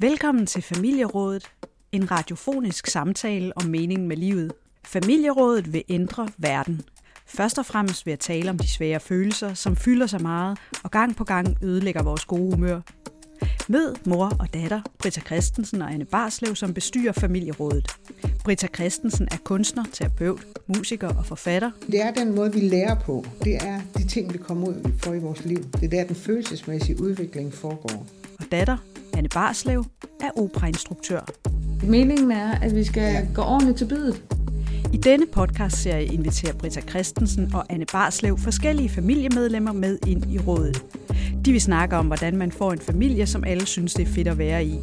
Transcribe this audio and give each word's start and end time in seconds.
Velkommen 0.00 0.46
til 0.46 0.62
Familierådet, 0.62 1.50
en 1.92 2.10
radiofonisk 2.10 2.86
samtale 2.86 3.52
om 3.56 3.64
meningen 3.64 4.08
med 4.08 4.16
livet. 4.16 4.52
Familierådet 4.84 5.72
vil 5.72 5.84
ændre 5.88 6.28
verden. 6.36 6.80
Først 7.26 7.58
og 7.58 7.66
fremmest 7.66 8.06
ved 8.06 8.12
at 8.12 8.18
tale 8.18 8.50
om 8.50 8.58
de 8.58 8.68
svære 8.68 9.00
følelser, 9.00 9.54
som 9.54 9.76
fylder 9.76 10.06
så 10.06 10.18
meget 10.18 10.58
og 10.84 10.90
gang 10.90 11.16
på 11.16 11.24
gang 11.24 11.56
ødelægger 11.62 12.02
vores 12.02 12.24
gode 12.24 12.54
humør. 12.54 12.80
Mød 13.68 13.94
mor 14.06 14.32
og 14.40 14.54
datter, 14.54 14.80
Britta 14.98 15.20
Christensen 15.20 15.82
og 15.82 15.92
Anne 15.92 16.04
Barslev, 16.04 16.54
som 16.54 16.74
bestyrer 16.74 17.12
Familierådet. 17.12 17.96
Britta 18.44 18.66
Christensen 18.74 19.28
er 19.30 19.38
kunstner, 19.44 19.84
terapeut, 19.92 20.40
musiker 20.66 21.08
og 21.08 21.26
forfatter. 21.26 21.70
Det 21.86 22.02
er 22.02 22.10
den 22.10 22.34
måde, 22.34 22.52
vi 22.52 22.60
lærer 22.60 23.00
på. 23.00 23.24
Det 23.44 23.56
er 23.56 23.80
de 23.96 24.08
ting, 24.08 24.32
vi 24.32 24.38
kommer 24.38 24.68
ud 24.68 24.92
for 24.98 25.14
i 25.14 25.18
vores 25.18 25.44
liv. 25.44 25.64
Det 25.72 25.84
er 25.84 25.88
der, 25.88 26.04
den 26.04 26.16
følelsesmæssige 26.16 27.02
udvikling 27.02 27.54
foregår. 27.54 28.06
Og 28.38 28.44
datter, 28.52 28.76
Anne 29.18 29.28
Barslev, 29.28 29.84
er 30.20 30.30
operainstruktør. 30.36 31.20
Meningen 31.82 32.30
er, 32.30 32.58
at 32.58 32.74
vi 32.74 32.84
skal 32.84 33.28
gå 33.34 33.42
ordentligt 33.42 33.78
til 33.78 33.84
bidet. 33.84 34.22
I 34.92 34.96
denne 34.96 35.26
podcastserie 35.32 36.04
inviterer 36.04 36.54
Britta 36.54 36.80
Christensen 36.80 37.54
og 37.54 37.64
Anne 37.68 37.86
Barslev 37.92 38.38
forskellige 38.38 38.88
familiemedlemmer 38.88 39.72
med 39.72 39.98
ind 40.06 40.32
i 40.32 40.38
rådet. 40.38 40.84
De 41.44 41.52
vil 41.52 41.60
snakke 41.60 41.96
om, 41.96 42.06
hvordan 42.06 42.36
man 42.36 42.52
får 42.52 42.72
en 42.72 42.78
familie, 42.78 43.26
som 43.26 43.44
alle 43.44 43.66
synes, 43.66 43.94
det 43.94 44.08
er 44.08 44.12
fedt 44.12 44.28
at 44.28 44.38
være 44.38 44.64
i. 44.64 44.74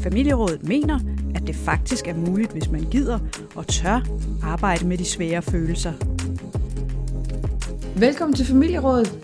Familierådet 0.00 0.68
mener, 0.68 1.00
at 1.34 1.46
det 1.46 1.56
faktisk 1.56 2.08
er 2.08 2.14
muligt, 2.14 2.52
hvis 2.52 2.70
man 2.70 2.86
gider 2.90 3.18
og 3.54 3.66
tør 3.66 4.06
arbejde 4.42 4.86
med 4.86 4.98
de 4.98 5.04
svære 5.04 5.42
følelser. 5.42 5.92
Velkommen 7.96 8.36
til 8.36 8.46
Familierådet. 8.46 9.18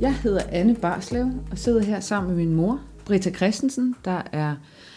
Jeg 0.00 0.14
hedder 0.14 0.40
Anne 0.52 0.74
Barslev 0.74 1.26
og 1.50 1.58
sidder 1.58 1.82
her 1.82 2.00
sammen 2.00 2.36
med 2.36 2.44
min 2.44 2.54
mor, 2.54 2.80
Britta 3.12 3.30
Christensen, 3.30 3.94
der 4.04 4.22
er 4.32 4.56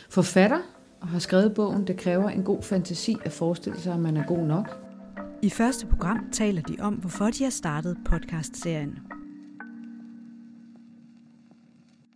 forfatter 0.09 0.59
og 1.01 1.07
har 1.07 1.19
skrevet 1.19 1.53
bogen 1.53 1.87
Det 1.87 1.97
kræver 1.97 2.29
en 2.29 2.43
god 2.43 2.63
fantasi 2.63 3.17
at 3.25 3.31
forestille 3.31 3.79
sig, 3.79 3.93
at 3.93 3.99
man 3.99 4.17
er 4.17 4.27
god 4.27 4.47
nok. 4.47 4.77
I 5.41 5.49
første 5.49 5.85
program 5.85 6.19
taler 6.31 6.61
de 6.61 6.75
om, 6.79 6.93
hvorfor 6.93 7.25
de 7.25 7.43
har 7.43 7.51
startet 7.51 7.97
podcastserien. 8.05 8.97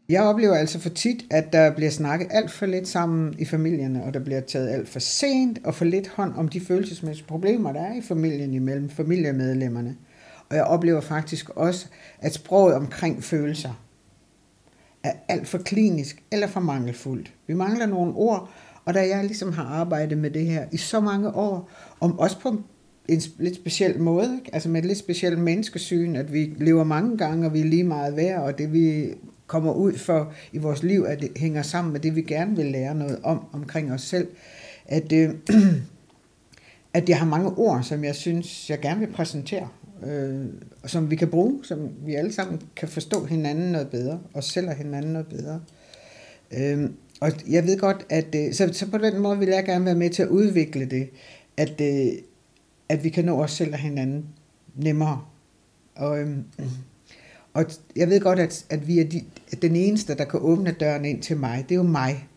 Jeg 0.10 0.24
oplever 0.24 0.56
altså 0.56 0.80
for 0.80 0.90
tit, 0.90 1.26
at 1.32 1.54
der 1.54 1.76
bliver 1.76 1.92
snakket 1.92 2.28
alt 2.32 2.52
for 2.52 2.66
lidt 2.66 2.88
sammen 2.88 3.36
i 3.40 3.46
familierne, 3.46 4.04
og 4.04 4.14
der 4.14 4.20
bliver 4.20 4.42
taget 4.42 4.70
alt 4.70 4.90
for 4.90 5.00
sent 5.00 5.60
og 5.66 5.76
for 5.76 5.86
lidt 5.86 6.08
hånd 6.08 6.34
om 6.36 6.48
de 6.48 6.62
følelsesmæssige 6.62 7.28
problemer, 7.28 7.74
der 7.74 7.82
er 7.82 7.96
i 7.96 8.02
familien 8.02 8.54
imellem 8.54 8.90
familiemedlemmerne. 8.90 9.96
Og 10.50 10.56
jeg 10.56 10.64
oplever 10.64 11.02
faktisk 11.02 11.50
også, 11.50 11.88
at 12.20 12.34
sproget 12.34 12.76
omkring 12.76 13.24
følelser 13.24 13.89
er 15.04 15.12
alt 15.28 15.48
for 15.48 15.58
klinisk 15.58 16.24
eller 16.32 16.48
for 16.48 16.60
mangelfuldt. 16.60 17.34
Vi 17.48 17.54
mangler 17.54 17.86
nogle 17.86 18.14
ord, 18.14 18.50
og 18.86 18.94
da 18.94 19.08
jeg 19.08 19.24
ligesom 19.24 19.54
har 19.54 19.64
arbejdet 19.64 20.18
med 20.18 20.32
det 20.32 20.46
her 20.46 20.66
i 20.72 20.78
så 20.78 21.00
mange 21.00 21.36
år, 21.36 21.70
om 22.00 22.20
også 22.20 22.40
på 22.40 22.64
en 23.08 23.22
lidt 23.38 23.56
speciel 23.56 24.00
måde, 24.00 24.36
ikke? 24.40 24.54
altså 24.54 24.70
med 24.70 24.80
et 24.80 24.86
lidt 24.86 24.98
specielt 24.98 25.40
menneskesyn, 25.40 26.16
at 26.16 26.34
vi 26.34 26.54
lever 26.58 26.84
mange 26.84 27.18
gange, 27.18 27.48
og 27.48 27.54
vi 27.54 27.60
er 27.60 27.66
lige 27.66 27.84
meget 27.84 28.16
værd, 28.16 28.42
og 28.42 28.58
det 28.58 28.74
vi 28.74 29.14
kommer 29.48 29.74
ud 29.74 29.94
for 29.94 30.34
i 30.54 30.58
vores 30.58 30.84
liv, 30.84 31.06
at 31.08 31.20
det 31.20 31.32
hænger 31.36 31.62
sammen 31.62 31.94
med 31.94 32.00
det, 32.00 32.16
vi 32.16 32.22
gerne 32.22 32.56
vil 32.56 32.66
lære 32.66 32.96
noget 32.96 33.20
om 33.24 33.46
omkring 33.52 33.94
os 33.94 34.02
selv. 34.02 34.28
At, 34.86 35.12
øh, 35.12 35.30
at 36.98 37.10
jeg 37.10 37.20
har 37.20 37.26
mange 37.26 37.50
ord, 37.50 37.84
som 37.84 38.04
jeg 38.04 38.16
synes, 38.16 38.70
jeg 38.70 38.80
gerne 38.80 39.00
vil 39.00 39.14
præsentere, 39.14 39.68
øh, 40.04 40.46
som 40.86 41.12
vi 41.12 41.16
kan 41.16 41.28
bruge, 41.28 41.60
som 41.64 41.90
vi 42.06 42.16
alle 42.16 42.34
sammen 42.34 42.62
kan 42.76 42.88
forstå 42.88 43.26
hinanden 43.26 43.72
noget 43.72 43.90
bedre, 43.90 44.20
og 44.34 44.44
sælger 44.44 44.74
hinanden 44.74 45.14
noget 45.14 45.28
bedre. 45.28 45.62
Øh, 46.58 46.90
og 47.22 47.32
jeg 47.50 47.66
ved 47.66 47.80
godt, 47.80 48.06
at 48.10 48.36
øh, 48.36 48.54
så, 48.54 48.70
så 48.74 48.92
på 48.92 48.98
den 48.98 49.20
måde 49.20 49.40
vil 49.40 49.48
jeg 49.48 49.66
gerne 49.66 49.86
være 49.86 49.96
med 49.96 50.10
til 50.10 50.24
at 50.24 50.30
udvikle 50.30 50.86
det, 50.86 51.10
at, 51.58 51.82
øh, 51.82 52.12
at 52.90 53.04
vi 53.04 53.10
kan 53.10 53.26
nå 53.26 53.44
os 53.44 53.52
selv 53.52 53.74
og 53.74 53.80
hinanden 53.80 54.26
nemmere. 54.76 55.22
Og, 55.96 56.20
øh, 56.20 56.38
og 57.54 57.66
jeg 57.96 58.10
ved 58.10 58.20
godt, 58.20 58.40
at, 58.40 58.66
at 58.70 58.88
vi 58.88 59.00
er 59.00 59.04
de, 59.04 59.24
at 59.52 59.62
den 59.62 59.76
eneste, 59.76 60.16
der 60.16 60.26
kan 60.26 60.40
åbne 60.44 60.72
døren 60.72 61.06
ind 61.06 61.22
til 61.22 61.38
mig. 61.38 61.66
Det 61.70 61.76
er 61.76 61.80
jo 61.80 61.84
mig. 61.84 62.28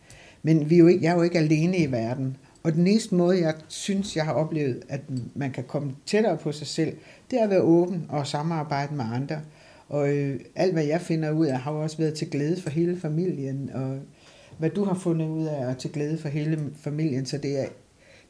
Men 0.43 0.69
vi 0.69 0.75
er 0.75 0.79
jo 0.79 0.87
ikke, 0.87 1.03
jeg 1.03 1.11
er 1.11 1.15
jo 1.15 1.21
ikke 1.21 1.39
alene 1.39 1.77
i 1.77 1.91
verden. 1.91 2.37
Og 2.63 2.73
den 2.73 2.87
eneste 2.87 3.15
måde, 3.15 3.41
jeg 3.41 3.55
synes, 3.67 4.15
jeg 4.15 4.25
har 4.25 4.33
oplevet, 4.33 4.81
at 4.89 5.01
man 5.35 5.51
kan 5.51 5.63
komme 5.63 5.95
tættere 6.05 6.37
på 6.37 6.51
sig 6.51 6.67
selv, 6.67 6.97
det 7.31 7.39
er 7.39 7.43
at 7.43 7.49
være 7.49 7.61
åben 7.61 8.05
og 8.09 8.27
samarbejde 8.27 8.95
med 8.95 9.05
andre. 9.13 9.41
Og 9.89 10.09
øh, 10.09 10.39
alt, 10.55 10.73
hvad 10.73 10.83
jeg 10.83 11.01
finder 11.01 11.31
ud 11.31 11.45
af, 11.45 11.59
har 11.59 11.71
jo 11.71 11.81
også 11.81 11.97
været 11.97 12.13
til 12.13 12.29
glæde 12.29 12.61
for 12.61 12.69
hele 12.69 12.99
familien. 12.99 13.69
Og 13.73 13.99
hvad 14.57 14.69
du 14.69 14.83
har 14.83 14.93
fundet 14.93 15.29
ud 15.29 15.45
af, 15.45 15.69
er 15.69 15.73
til 15.73 15.91
glæde 15.91 16.17
for 16.17 16.29
hele 16.29 16.59
familien. 16.75 17.25
Så 17.25 17.37
det 17.37 17.59
er, 17.59 17.65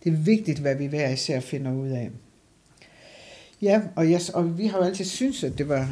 det 0.04 0.14
er 0.14 0.18
vigtigt, 0.18 0.60
hvad 0.60 0.76
vi 0.76 0.86
hver 0.86 1.10
især 1.10 1.40
finder 1.40 1.74
ud 1.74 1.90
af. 1.90 2.12
Ja, 3.62 3.82
og, 3.96 4.12
jeg, 4.12 4.22
og 4.34 4.58
vi 4.58 4.68
har 4.68 4.78
jo 4.78 4.84
altid 4.84 5.06
syntes, 5.06 5.44
at 5.44 5.58
det 5.58 5.70
var 5.70 5.90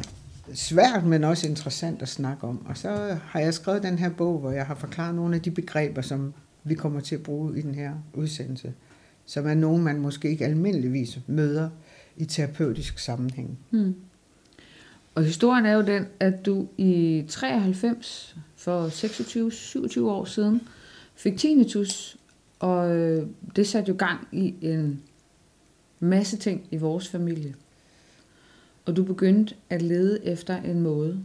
svært, 0.54 1.04
men 1.04 1.24
også 1.24 1.48
interessant 1.48 2.02
at 2.02 2.08
snakke 2.08 2.46
om. 2.46 2.66
Og 2.66 2.76
så 2.76 3.16
har 3.24 3.40
jeg 3.40 3.54
skrevet 3.54 3.82
den 3.82 3.98
her 3.98 4.10
bog, 4.10 4.38
hvor 4.38 4.50
jeg 4.50 4.66
har 4.66 4.74
forklaret 4.74 5.14
nogle 5.14 5.36
af 5.36 5.42
de 5.42 5.50
begreber, 5.50 6.02
som 6.02 6.34
vi 6.64 6.74
kommer 6.74 7.00
til 7.00 7.14
at 7.14 7.22
bruge 7.22 7.58
i 7.58 7.62
den 7.62 7.74
her 7.74 7.94
udsendelse, 8.14 8.74
som 9.26 9.46
er 9.46 9.54
nogen, 9.54 9.82
man 9.82 10.00
måske 10.00 10.30
ikke 10.30 10.44
almindeligvis 10.44 11.18
møder 11.26 11.70
i 12.16 12.24
terapeutisk 12.24 12.98
sammenhæng. 12.98 13.58
Hmm. 13.70 13.94
Og 15.14 15.24
historien 15.24 15.66
er 15.66 15.72
jo 15.72 15.82
den, 15.82 16.06
at 16.20 16.46
du 16.46 16.68
i 16.78 17.24
93, 17.28 18.36
for 18.56 18.88
26-27 19.98 20.00
år 20.00 20.24
siden, 20.24 20.60
fik 21.14 21.36
tinnitus, 21.38 22.16
og 22.58 22.96
øh, 22.96 23.26
det 23.56 23.66
satte 23.66 23.88
jo 23.88 23.96
gang 23.98 24.28
i 24.32 24.54
en 24.60 25.02
masse 26.00 26.36
ting 26.36 26.66
i 26.70 26.76
vores 26.76 27.08
familie 27.08 27.54
og 28.84 28.96
du 28.96 29.04
begyndte 29.04 29.54
at 29.70 29.82
lede 29.82 30.26
efter 30.26 30.56
en 30.56 30.80
måde 30.80 31.24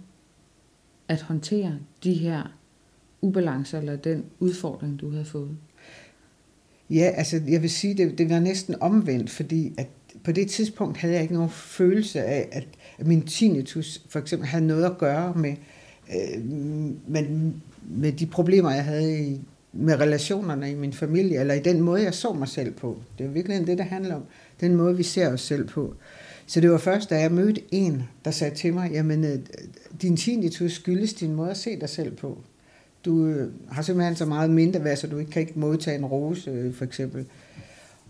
at 1.07 1.21
håndtere 1.21 1.79
de 2.03 2.13
her 2.13 2.56
ubalance 3.21 3.77
eller 3.77 3.95
den 3.95 4.25
udfordring, 4.39 5.01
du 5.01 5.11
havde 5.11 5.25
fået? 5.25 5.57
Ja, 6.89 7.11
altså 7.15 7.41
jeg 7.47 7.61
vil 7.61 7.69
sige, 7.69 7.93
det, 7.93 8.17
det 8.17 8.29
var 8.29 8.39
næsten 8.39 8.75
omvendt, 8.81 9.29
fordi 9.29 9.73
at 9.77 9.87
på 10.23 10.31
det 10.31 10.49
tidspunkt 10.49 10.97
havde 10.97 11.13
jeg 11.13 11.21
ikke 11.21 11.33
nogen 11.33 11.49
følelse 11.49 12.23
af, 12.23 12.49
at, 12.51 12.67
min 13.07 13.21
tinnitus 13.21 14.01
for 14.09 14.19
eksempel 14.19 14.47
havde 14.47 14.67
noget 14.67 14.85
at 14.85 14.97
gøre 14.97 15.33
med, 15.33 15.55
øh, 16.09 16.43
med, 17.07 17.51
med 17.89 18.11
de 18.11 18.25
problemer, 18.25 18.71
jeg 18.71 18.83
havde 18.83 19.27
i, 19.27 19.41
med 19.73 19.99
relationerne 19.99 20.71
i 20.71 20.75
min 20.75 20.93
familie, 20.93 21.39
eller 21.39 21.53
i 21.53 21.59
den 21.59 21.81
måde, 21.81 22.03
jeg 22.03 22.13
så 22.13 22.33
mig 22.33 22.47
selv 22.47 22.73
på. 22.73 22.97
Det 23.17 23.25
er 23.25 23.29
virkelig 23.29 23.67
det, 23.67 23.77
det 23.77 23.85
handler 23.85 24.15
om. 24.15 24.23
Den 24.61 24.75
måde, 24.75 24.97
vi 24.97 25.03
ser 25.03 25.33
os 25.33 25.41
selv 25.41 25.67
på. 25.67 25.93
Så 26.47 26.61
det 26.61 26.71
var 26.71 26.77
først, 26.77 27.09
da 27.09 27.19
jeg 27.19 27.31
mødte 27.31 27.61
en, 27.71 28.03
der 28.25 28.31
sagde 28.31 28.55
til 28.55 28.73
mig, 28.73 28.91
jamen, 28.91 29.25
øh, 29.25 29.39
din 30.01 30.17
tinnitus 30.17 30.71
skyldes 30.71 31.13
din 31.13 31.33
måde 31.33 31.49
at 31.49 31.57
se 31.57 31.79
dig 31.79 31.89
selv 31.89 32.15
på. 32.15 32.37
Du 33.05 33.25
øh, 33.25 33.51
har 33.71 33.81
simpelthen 33.81 34.15
så 34.15 34.25
meget 34.25 34.49
mindre 34.49 34.83
værd, 34.83 34.97
så 34.97 35.07
du 35.07 35.17
ikke 35.17 35.31
kan 35.31 35.41
ikke 35.41 35.59
modtage 35.59 35.97
en 35.97 36.05
rose, 36.05 36.51
øh, 36.51 36.73
for 36.73 36.85
eksempel. 36.85 37.25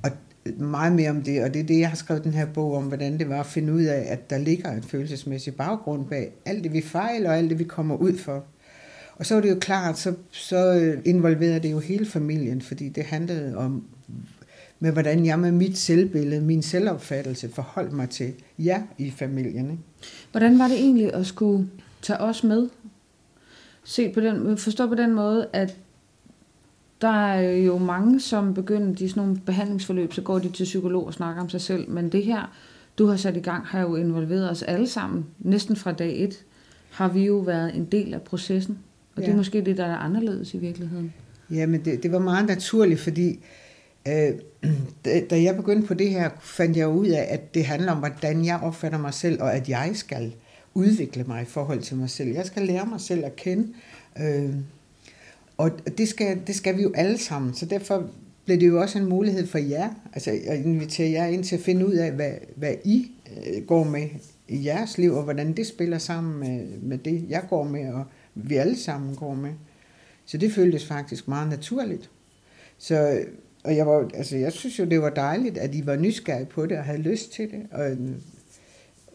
Og 0.03 0.11
øh, 0.45 0.61
meget 0.61 0.93
mere 0.93 1.09
om 1.09 1.21
det, 1.21 1.43
og 1.43 1.53
det 1.53 1.59
er 1.59 1.65
det, 1.65 1.79
jeg 1.79 1.89
har 1.89 1.95
skrevet 1.95 2.23
den 2.23 2.33
her 2.33 2.45
bog 2.45 2.75
om, 2.75 2.83
hvordan 2.83 3.19
det 3.19 3.29
var 3.29 3.39
at 3.39 3.45
finde 3.45 3.73
ud 3.73 3.83
af, 3.83 4.05
at 4.07 4.29
der 4.29 4.37
ligger 4.37 4.71
en 4.71 4.83
følelsesmæssig 4.83 5.55
baggrund 5.55 6.05
bag 6.05 6.31
alt 6.45 6.63
det, 6.63 6.73
vi 6.73 6.81
fejler, 6.81 7.29
og 7.29 7.37
alt 7.37 7.49
det, 7.49 7.59
vi 7.59 7.63
kommer 7.63 7.95
ud 7.95 8.17
for. 8.17 8.43
Og 9.15 9.25
så 9.25 9.33
var 9.33 9.41
det 9.41 9.49
jo 9.49 9.59
klart, 9.59 9.97
så, 9.97 10.13
så 10.31 10.95
involverede 11.05 11.59
det 11.59 11.71
jo 11.71 11.79
hele 11.79 12.05
familien, 12.05 12.61
fordi 12.61 12.89
det 12.89 13.03
handlede 13.03 13.57
om, 13.57 13.83
med 14.79 14.91
hvordan 14.91 15.25
jeg 15.25 15.39
med 15.39 15.51
mit 15.51 15.77
selvbillede, 15.77 16.41
min 16.41 16.61
selvopfattelse 16.61 17.49
forholdt 17.49 17.93
mig 17.93 18.09
til 18.09 18.33
jer 18.59 18.81
i 18.97 19.11
familien. 19.11 19.71
Ikke? 19.71 19.83
Hvordan 20.31 20.59
var 20.59 20.67
det 20.67 20.77
egentlig 20.77 21.13
at 21.13 21.25
skulle 21.25 21.69
tage 22.01 22.19
os 22.19 22.43
med? 22.43 22.69
Se 23.87 24.09
på 24.09 24.19
den, 24.19 24.57
forstå 24.57 24.87
på 24.87 24.95
den 24.95 25.13
måde, 25.13 25.47
at 25.53 25.77
der 27.01 27.25
er 27.25 27.51
jo 27.51 27.77
mange, 27.77 28.19
som 28.19 28.53
begynder 28.53 28.95
de 28.95 29.09
sådan 29.09 29.23
nogle 29.23 29.39
behandlingsforløb, 29.45 30.13
så 30.13 30.21
går 30.21 30.39
de 30.39 30.49
til 30.49 30.63
psykolog 30.63 31.05
og 31.05 31.13
snakker 31.13 31.41
om 31.41 31.49
sig 31.49 31.61
selv, 31.61 31.89
men 31.89 32.09
det 32.09 32.23
her, 32.23 32.55
du 32.97 33.05
har 33.05 33.15
sat 33.15 33.37
i 33.37 33.39
gang, 33.39 33.65
har 33.65 33.81
jo 33.81 33.95
involveret 33.95 34.49
os 34.49 34.63
alle 34.63 34.87
sammen. 34.87 35.25
Næsten 35.39 35.75
fra 35.75 35.91
dag 35.91 36.23
et 36.23 36.45
har 36.91 37.07
vi 37.07 37.25
jo 37.25 37.37
været 37.37 37.75
en 37.75 37.85
del 37.85 38.13
af 38.13 38.21
processen, 38.21 38.79
og 39.15 39.21
ja. 39.21 39.25
det 39.25 39.33
er 39.33 39.37
måske 39.37 39.61
det, 39.61 39.77
der 39.77 39.85
er 39.85 39.97
anderledes 39.97 40.53
i 40.53 40.57
virkeligheden. 40.57 41.13
Ja, 41.49 41.65
men 41.65 41.85
det, 41.85 42.03
det 42.03 42.11
var 42.11 42.19
meget 42.19 42.47
naturligt, 42.47 42.99
fordi 42.99 43.39
Øh, 44.07 44.33
da 45.29 45.41
jeg 45.41 45.55
begyndte 45.55 45.87
på 45.87 45.93
det 45.93 46.09
her, 46.09 46.29
fandt 46.39 46.77
jeg 46.77 46.87
ud 46.87 47.07
af, 47.07 47.27
at 47.29 47.53
det 47.53 47.65
handler 47.65 47.91
om, 47.91 47.97
hvordan 47.97 48.45
jeg 48.45 48.59
opfatter 48.63 48.97
mig 48.97 49.13
selv, 49.13 49.41
og 49.41 49.55
at 49.55 49.69
jeg 49.69 49.91
skal 49.93 50.33
udvikle 50.77 51.23
mig 51.23 51.41
i 51.41 51.45
forhold 51.45 51.81
til 51.81 51.97
mig 51.97 52.09
selv. 52.09 52.29
Jeg 52.29 52.45
skal 52.45 52.63
lære 52.63 52.85
mig 52.85 53.01
selv 53.01 53.25
at 53.25 53.35
kende, 53.35 53.67
øh, 54.19 54.55
og 55.57 55.71
det 55.97 56.07
skal, 56.07 56.39
det 56.47 56.55
skal 56.55 56.77
vi 56.77 56.81
jo 56.81 56.91
alle 56.95 57.17
sammen, 57.17 57.53
så 57.53 57.65
derfor 57.65 58.09
blev 58.45 58.59
det 58.59 58.67
jo 58.67 58.81
også 58.81 58.99
en 58.99 59.09
mulighed 59.09 59.47
for 59.47 59.57
jer, 59.57 59.89
altså 60.13 60.39
at 60.47 60.65
invitere 60.65 61.11
jer 61.11 61.25
ind 61.25 61.43
til 61.43 61.55
at 61.55 61.61
finde 61.61 61.87
ud 61.87 61.93
af, 61.93 62.11
hvad, 62.11 62.31
hvad 62.55 62.73
I 62.83 63.11
øh, 63.37 63.65
går 63.65 63.83
med 63.83 64.09
i 64.47 64.65
jeres 64.65 64.97
liv, 64.97 65.13
og 65.13 65.23
hvordan 65.23 65.53
det 65.53 65.67
spiller 65.67 65.97
sammen 65.97 66.39
med, 66.39 66.79
med 66.81 66.97
det, 66.97 67.25
jeg 67.29 67.43
går 67.49 67.63
med, 67.63 67.93
og 67.93 68.05
vi 68.35 68.55
alle 68.55 68.77
sammen 68.77 69.15
går 69.15 69.35
med 69.35 69.51
Så 70.25 70.37
det 70.37 70.51
føltes 70.53 70.85
faktisk 70.85 71.27
meget 71.27 71.49
naturligt. 71.49 72.09
Så, 72.77 73.19
og 73.63 73.75
jeg, 73.75 73.87
var, 73.87 74.09
altså, 74.13 74.37
jeg 74.37 74.53
synes 74.53 74.79
jo, 74.79 74.85
det 74.85 75.01
var 75.01 75.09
dejligt, 75.09 75.57
at 75.57 75.75
I 75.75 75.85
var 75.85 75.95
nysgerrige 75.95 76.45
på 76.45 76.65
det 76.65 76.77
og 76.77 76.83
havde 76.83 77.01
lyst 77.01 77.33
til 77.33 77.51
det, 77.51 77.67
og, 77.71 77.97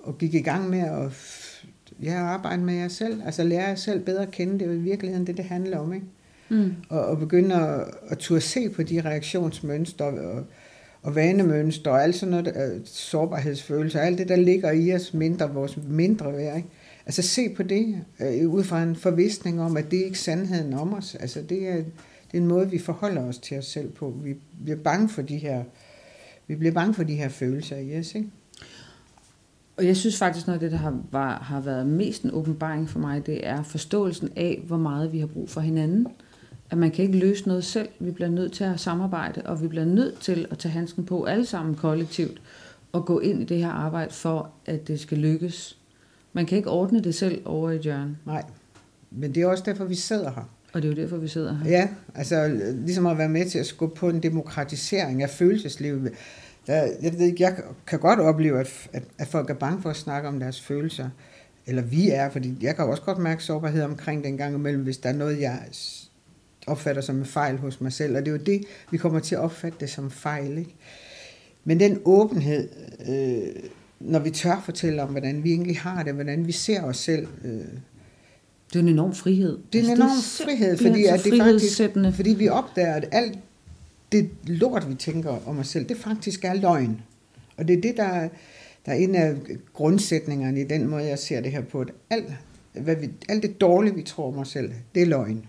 og 0.02 0.18
gik 0.18 0.34
i 0.34 0.40
gang 0.40 0.70
med 0.70 0.80
at 0.80 1.12
ja, 2.02 2.14
arbejde 2.14 2.62
med 2.62 2.74
jer 2.74 2.88
selv, 2.88 3.22
altså 3.24 3.44
lære 3.44 3.68
jer 3.68 3.74
selv 3.74 4.04
bedre 4.04 4.22
at 4.22 4.30
kende. 4.30 4.58
Det 4.58 4.68
er 4.68 4.72
i 4.72 4.76
virkeligheden 4.76 5.26
det, 5.26 5.36
det 5.36 5.44
handler 5.44 5.78
om, 5.78 5.92
ikke? 5.92 6.06
Mm. 6.48 6.74
Og, 6.88 7.06
og 7.06 7.18
begynde 7.18 7.54
at, 7.54 7.84
at 8.08 8.18
turde 8.18 8.40
se 8.40 8.68
på 8.68 8.82
de 8.82 9.00
reaktionsmønstre 9.00 10.04
og, 10.04 10.44
og 11.02 11.14
vanemønstre 11.14 11.90
og 11.90 12.02
alt 12.02 12.14
sådan 12.14 12.30
noget, 12.30 12.46
uh, 12.46 12.80
sårbarhedsfølelse, 12.84 14.00
alt 14.00 14.18
det, 14.18 14.28
der 14.28 14.36
ligger 14.36 14.70
i 14.70 14.94
os 14.94 15.14
mindre, 15.14 15.54
vores 15.54 15.78
mindre 15.88 16.32
værd, 16.32 16.56
ikke? 16.56 16.68
Altså 17.06 17.22
se 17.22 17.48
på 17.48 17.62
det 17.62 18.00
uh, 18.20 18.54
ud 18.54 18.64
fra 18.64 18.82
en 18.82 18.96
forvisning 18.96 19.62
om, 19.62 19.76
at 19.76 19.90
det 19.90 20.00
er 20.00 20.04
ikke 20.04 20.18
sandheden 20.18 20.74
om 20.74 20.94
os. 20.94 21.14
Altså 21.14 21.42
det 21.48 21.68
er, 21.68 21.76
det 21.76 21.84
er 22.34 22.38
en 22.38 22.46
måde, 22.46 22.70
vi 22.70 22.78
forholder 22.78 23.22
os 23.22 23.38
til 23.38 23.58
os 23.58 23.66
selv 23.66 23.90
på. 23.90 24.14
Vi 24.22 24.34
bliver 24.64 24.78
bange 24.78 25.08
for 25.08 25.22
de 25.22 25.36
her, 25.36 25.64
vi 26.46 26.54
bliver 26.54 26.74
bange 26.74 26.94
for 26.94 27.02
de 27.02 27.14
her 27.14 27.28
følelser 27.28 27.76
i 27.76 27.98
os, 27.98 28.14
ikke? 28.14 28.28
Og 29.76 29.86
jeg 29.86 29.96
synes 29.96 30.18
faktisk, 30.18 30.46
noget 30.46 30.62
af 30.62 30.70
det, 30.70 30.72
der 30.72 30.78
har, 30.78 30.98
var, 31.10 31.38
har 31.38 31.60
været 31.60 31.86
mest 31.86 32.22
en 32.22 32.30
åbenbaring 32.32 32.88
for 32.88 32.98
mig, 32.98 33.26
det 33.26 33.46
er 33.46 33.62
forståelsen 33.62 34.28
af, 34.36 34.62
hvor 34.66 34.76
meget 34.76 35.12
vi 35.12 35.18
har 35.18 35.26
brug 35.26 35.50
for 35.50 35.60
hinanden. 35.60 36.06
At 36.70 36.78
man 36.78 36.90
kan 36.90 37.04
ikke 37.04 37.18
løse 37.18 37.48
noget 37.48 37.64
selv. 37.64 37.88
Vi 38.00 38.10
bliver 38.10 38.28
nødt 38.30 38.52
til 38.52 38.64
at 38.64 38.80
samarbejde, 38.80 39.42
og 39.44 39.62
vi 39.62 39.68
bliver 39.68 39.84
nødt 39.84 40.20
til 40.20 40.46
at 40.50 40.58
tage 40.58 40.72
handsken 40.72 41.04
på 41.04 41.24
alle 41.24 41.46
sammen 41.46 41.74
kollektivt 41.74 42.40
og 42.92 43.04
gå 43.04 43.18
ind 43.20 43.42
i 43.42 43.44
det 43.44 43.58
her 43.58 43.70
arbejde 43.70 44.12
for, 44.12 44.50
at 44.66 44.88
det 44.88 45.00
skal 45.00 45.18
lykkes. 45.18 45.78
Man 46.32 46.46
kan 46.46 46.58
ikke 46.58 46.70
ordne 46.70 47.00
det 47.00 47.14
selv 47.14 47.42
over 47.44 47.70
i 47.70 47.78
hjørne. 47.78 48.16
Nej, 48.26 48.44
men 49.10 49.34
det 49.34 49.42
er 49.42 49.46
også 49.46 49.62
derfor, 49.66 49.84
vi 49.84 49.94
sidder 49.94 50.30
her. 50.30 50.50
Og 50.72 50.82
det 50.82 50.90
er 50.90 50.94
jo 50.96 51.02
derfor, 51.02 51.16
vi 51.16 51.28
sidder 51.28 51.54
her. 51.54 51.70
Ja, 51.70 51.88
altså 52.14 52.60
ligesom 52.86 53.06
at 53.06 53.18
være 53.18 53.28
med 53.28 53.50
til 53.50 53.58
at 53.58 53.66
skubbe 53.66 53.94
på 53.94 54.08
en 54.08 54.22
demokratisering 54.22 55.22
af 55.22 55.30
følelseslivet. 55.30 56.12
Der, 56.66 56.88
jeg, 57.02 57.12
ved 57.12 57.20
ikke, 57.20 57.42
jeg 57.42 57.56
kan 57.86 57.98
godt 57.98 58.20
opleve, 58.20 58.60
at, 58.60 58.88
at, 58.92 59.02
at 59.18 59.28
folk 59.28 59.50
er 59.50 59.54
bange 59.54 59.82
for 59.82 59.90
at 59.90 59.96
snakke 59.96 60.28
om 60.28 60.40
deres 60.40 60.60
følelser. 60.60 61.10
Eller 61.66 61.82
vi 61.82 62.10
er, 62.10 62.30
fordi 62.30 62.56
jeg 62.60 62.76
kan 62.76 62.84
også 62.84 63.02
godt 63.02 63.18
mærke 63.18 63.44
sårbarhed 63.44 63.82
omkring 63.82 64.24
den 64.24 64.36
gang 64.36 64.54
imellem, 64.54 64.82
hvis 64.82 64.98
der 64.98 65.08
er 65.08 65.12
noget, 65.12 65.40
jeg 65.40 65.58
opfatter 66.66 67.02
som 67.02 67.18
en 67.18 67.24
fejl 67.24 67.58
hos 67.58 67.80
mig 67.80 67.92
selv. 67.92 68.16
Og 68.16 68.22
det 68.22 68.28
er 68.28 68.32
jo 68.32 68.42
det, 68.46 68.64
vi 68.90 68.96
kommer 68.96 69.20
til 69.20 69.34
at 69.34 69.40
opfatte 69.40 69.78
det 69.80 69.90
som 69.90 70.10
fejl. 70.10 70.58
Ikke? 70.58 70.74
Men 71.64 71.80
den 71.80 72.00
åbenhed, 72.04 72.68
øh, 73.08 73.62
når 74.00 74.18
vi 74.18 74.30
tør 74.30 74.62
fortælle 74.64 75.02
om, 75.02 75.08
hvordan 75.08 75.44
vi 75.44 75.50
egentlig 75.50 75.78
har 75.78 76.02
det, 76.02 76.14
hvordan 76.14 76.46
vi 76.46 76.52
ser 76.52 76.82
os 76.82 76.96
selv. 76.96 77.26
Øh, 77.44 77.60
det 78.68 78.78
er 78.78 78.82
en 78.82 78.88
enorm 78.88 79.14
frihed. 79.14 79.58
Det 79.72 79.78
er 79.78 79.84
en 79.84 79.90
altså, 79.90 80.04
enorm 80.04 80.16
det 80.16 80.40
er 80.40 80.44
frihed, 80.44 80.76
fordi, 80.76 81.04
at 81.04 81.24
det 81.24 81.38
faktisk, 81.38 82.16
fordi 82.16 82.30
vi 82.30 82.48
opdager, 82.48 82.94
at 82.94 83.08
alt 83.12 83.38
det 84.12 84.30
lort, 84.44 84.88
vi 84.88 84.94
tænker 84.94 85.48
om 85.48 85.58
os 85.58 85.68
selv, 85.68 85.88
det 85.88 85.96
faktisk 85.96 86.44
er 86.44 86.54
løgn. 86.54 87.00
Og 87.56 87.68
det 87.68 87.76
er 87.76 87.80
det, 87.80 87.96
der, 87.96 88.28
der 88.86 88.92
er 88.92 88.96
en 88.96 89.14
af 89.14 89.36
grundsætningerne 89.72 90.60
i 90.60 90.64
den 90.64 90.88
måde, 90.88 91.04
jeg 91.04 91.18
ser 91.18 91.40
det 91.40 91.52
her 91.52 91.62
på, 91.62 91.80
at 91.80 91.88
alt, 92.10 92.32
hvad 92.72 92.96
vi, 92.96 93.10
alt 93.28 93.42
det 93.42 93.60
dårlige, 93.60 93.94
vi 93.94 94.02
tror 94.02 94.28
om 94.28 94.38
os 94.38 94.48
selv, 94.48 94.72
det 94.94 95.02
er 95.02 95.06
løgn. 95.06 95.46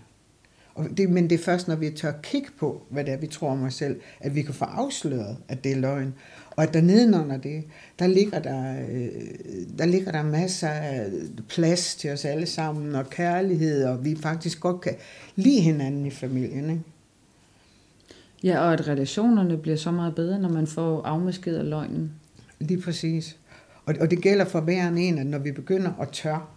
Og 0.74 0.88
det, 0.96 1.10
men 1.10 1.30
det 1.30 1.40
er 1.40 1.44
først, 1.44 1.68
når 1.68 1.76
vi 1.76 1.90
tør 1.90 2.12
kigge 2.22 2.48
på, 2.58 2.82
hvad 2.90 3.04
det 3.04 3.12
er, 3.12 3.16
vi 3.16 3.26
tror 3.26 3.50
om 3.50 3.62
os 3.62 3.74
selv, 3.74 4.00
at 4.20 4.34
vi 4.34 4.42
kan 4.42 4.54
få 4.54 4.64
afsløret, 4.64 5.36
at 5.48 5.64
det 5.64 5.72
er 5.72 5.76
løgn. 5.76 6.14
Og 6.50 6.62
at 6.62 6.74
der 6.74 6.80
nedenunder 6.80 7.36
det, 7.36 7.64
der 7.98 8.06
ligger 8.06 8.38
der, 8.38 8.86
øh, 8.90 9.08
der 9.78 9.86
ligger 9.86 10.12
der 10.12 10.22
masser 10.22 10.68
af 10.68 11.06
plads 11.48 11.94
til 11.94 12.10
os 12.10 12.24
alle 12.24 12.46
sammen, 12.46 12.94
og 12.94 13.10
kærlighed, 13.10 13.84
og 13.84 14.04
vi 14.04 14.16
faktisk 14.16 14.60
godt 14.60 14.80
kan 14.80 14.94
lide 15.36 15.60
hinanden 15.60 16.06
i 16.06 16.10
familien. 16.10 16.70
Ikke? 16.70 16.82
Ja, 18.44 18.58
og 18.58 18.72
at 18.72 18.88
relationerne 18.88 19.58
bliver 19.58 19.76
så 19.76 19.90
meget 19.90 20.14
bedre, 20.14 20.38
når 20.38 20.48
man 20.48 20.66
får 20.66 21.02
afmaskeret 21.02 21.64
løgnen. 21.64 22.12
Lige 22.60 22.80
præcis. 22.80 23.36
Og, 23.86 23.94
og 24.00 24.10
det 24.10 24.22
gælder 24.22 24.44
for 24.44 24.60
hver 24.60 24.88
en, 24.88 25.18
at 25.18 25.26
når 25.26 25.38
vi 25.38 25.52
begynder 25.52 25.92
at 26.00 26.08
tør, 26.08 26.50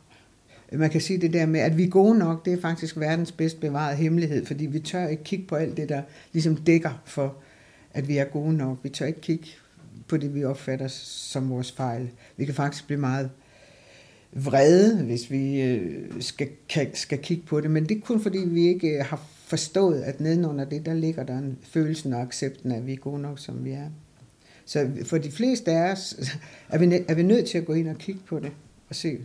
man 0.72 0.90
kan 0.90 1.02
sige 1.02 1.22
det 1.22 1.34
der 1.34 1.46
med, 1.46 1.60
at 1.60 1.78
vi 1.78 1.84
er 1.84 1.90
gode 1.90 2.18
nok, 2.18 2.46
det 2.46 2.54
er 2.54 2.62
faktisk 2.62 2.98
verdens 2.98 3.32
bedst 3.32 3.60
bevarede 3.60 3.98
hemmelighed, 3.98 4.46
fordi 4.46 4.66
vi 4.66 4.80
tør 4.80 5.08
ikke 5.08 5.24
kigge 5.24 5.46
på 5.46 5.56
alt 5.56 5.78
det, 5.78 5.90
der 5.90 6.02
ligesom 6.34 6.56
dækker 6.56 7.02
for, 7.06 7.36
at 7.94 8.08
vi 8.08 8.18
er 8.18 8.26
gode 8.26 8.54
nok. 8.54 8.78
Vi 8.84 8.90
tør 8.90 9.06
ikke 9.06 9.22
kigge 9.22 9.48
på 10.08 10.18
det, 10.18 10.36
vi 10.36 10.44
opfatter 10.44 10.88
som 10.88 11.50
vores 11.50 11.72
fejl. 11.72 12.10
Vi 12.38 12.46
kan 12.46 12.54
faktisk 12.54 12.88
blive 12.88 13.00
meget 13.00 13.30
vrede, 14.32 15.04
hvis 15.04 15.32
vi 15.32 15.62
øh, 15.62 16.06
skal, 16.20 16.48
kan, 16.70 16.88
skal 16.94 17.18
kigge 17.18 17.44
på 17.46 17.62
det, 17.62 17.72
men 17.72 17.90
det 17.90 17.98
er 17.98 18.02
kun 18.02 18.20
fordi, 18.20 18.38
vi 18.38 18.68
ikke 18.68 18.88
øh, 18.88 19.06
har 19.06 19.22
forstået, 19.48 20.02
at 20.02 20.20
nedenunder 20.20 20.66
det, 20.66 20.86
der 20.86 20.94
ligger 20.94 21.24
der 21.24 21.38
en 21.38 21.58
følelsen 21.64 22.14
og 22.14 22.22
accepten 22.22 22.72
af, 22.72 22.78
at 22.78 22.88
vi 22.88 22.94
er 22.94 22.98
gode 22.98 23.22
nok, 23.22 23.40
som 23.40 23.66
vi 23.66 23.72
er. 23.72 23.90
Så 24.66 24.90
for 25.06 25.18
de 25.18 25.32
fleste 25.32 25.72
af 25.72 25.92
os 25.92 26.16
er 26.70 26.78
vi, 26.78 27.06
er 27.08 27.14
vi 27.14 27.24
nødt 27.24 27.50
til 27.50 27.58
at 27.58 27.66
gå 27.66 27.74
ind 27.74 27.90
og 27.90 27.96
kigge 27.96 28.22
på 28.26 28.40
det 28.40 28.52
og 28.90 28.96
se, 28.96 29.18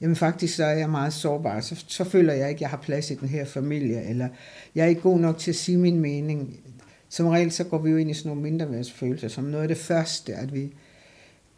jamen 0.00 0.16
faktisk 0.16 0.56
så 0.56 0.64
er 0.64 0.74
jeg 0.74 0.90
meget 0.90 1.12
sårbar, 1.12 1.60
så, 1.60 1.84
så 1.88 2.04
føler 2.04 2.32
jeg 2.32 2.48
ikke, 2.48 2.58
at 2.58 2.60
jeg 2.60 2.70
har 2.70 2.76
plads 2.76 3.10
i 3.10 3.14
den 3.14 3.28
her 3.28 3.44
familie, 3.44 4.02
eller 4.08 4.28
jeg 4.74 4.84
er 4.84 4.88
ikke 4.88 5.00
god 5.00 5.18
nok 5.18 5.38
til 5.38 5.50
at 5.50 5.56
sige 5.56 5.78
min 5.78 6.00
mening. 6.00 6.60
Som 7.08 7.26
regel 7.26 7.52
så 7.52 7.64
går 7.64 7.78
vi 7.78 7.90
jo 7.90 7.96
ind 7.96 8.10
i 8.10 8.14
sådan 8.14 8.28
nogle 8.28 8.42
mindreværdsfølelser, 8.42 9.28
som 9.28 9.44
noget 9.44 9.62
af 9.62 9.68
det 9.68 9.76
første, 9.76 10.34
at 10.34 10.54
vi, 10.54 10.72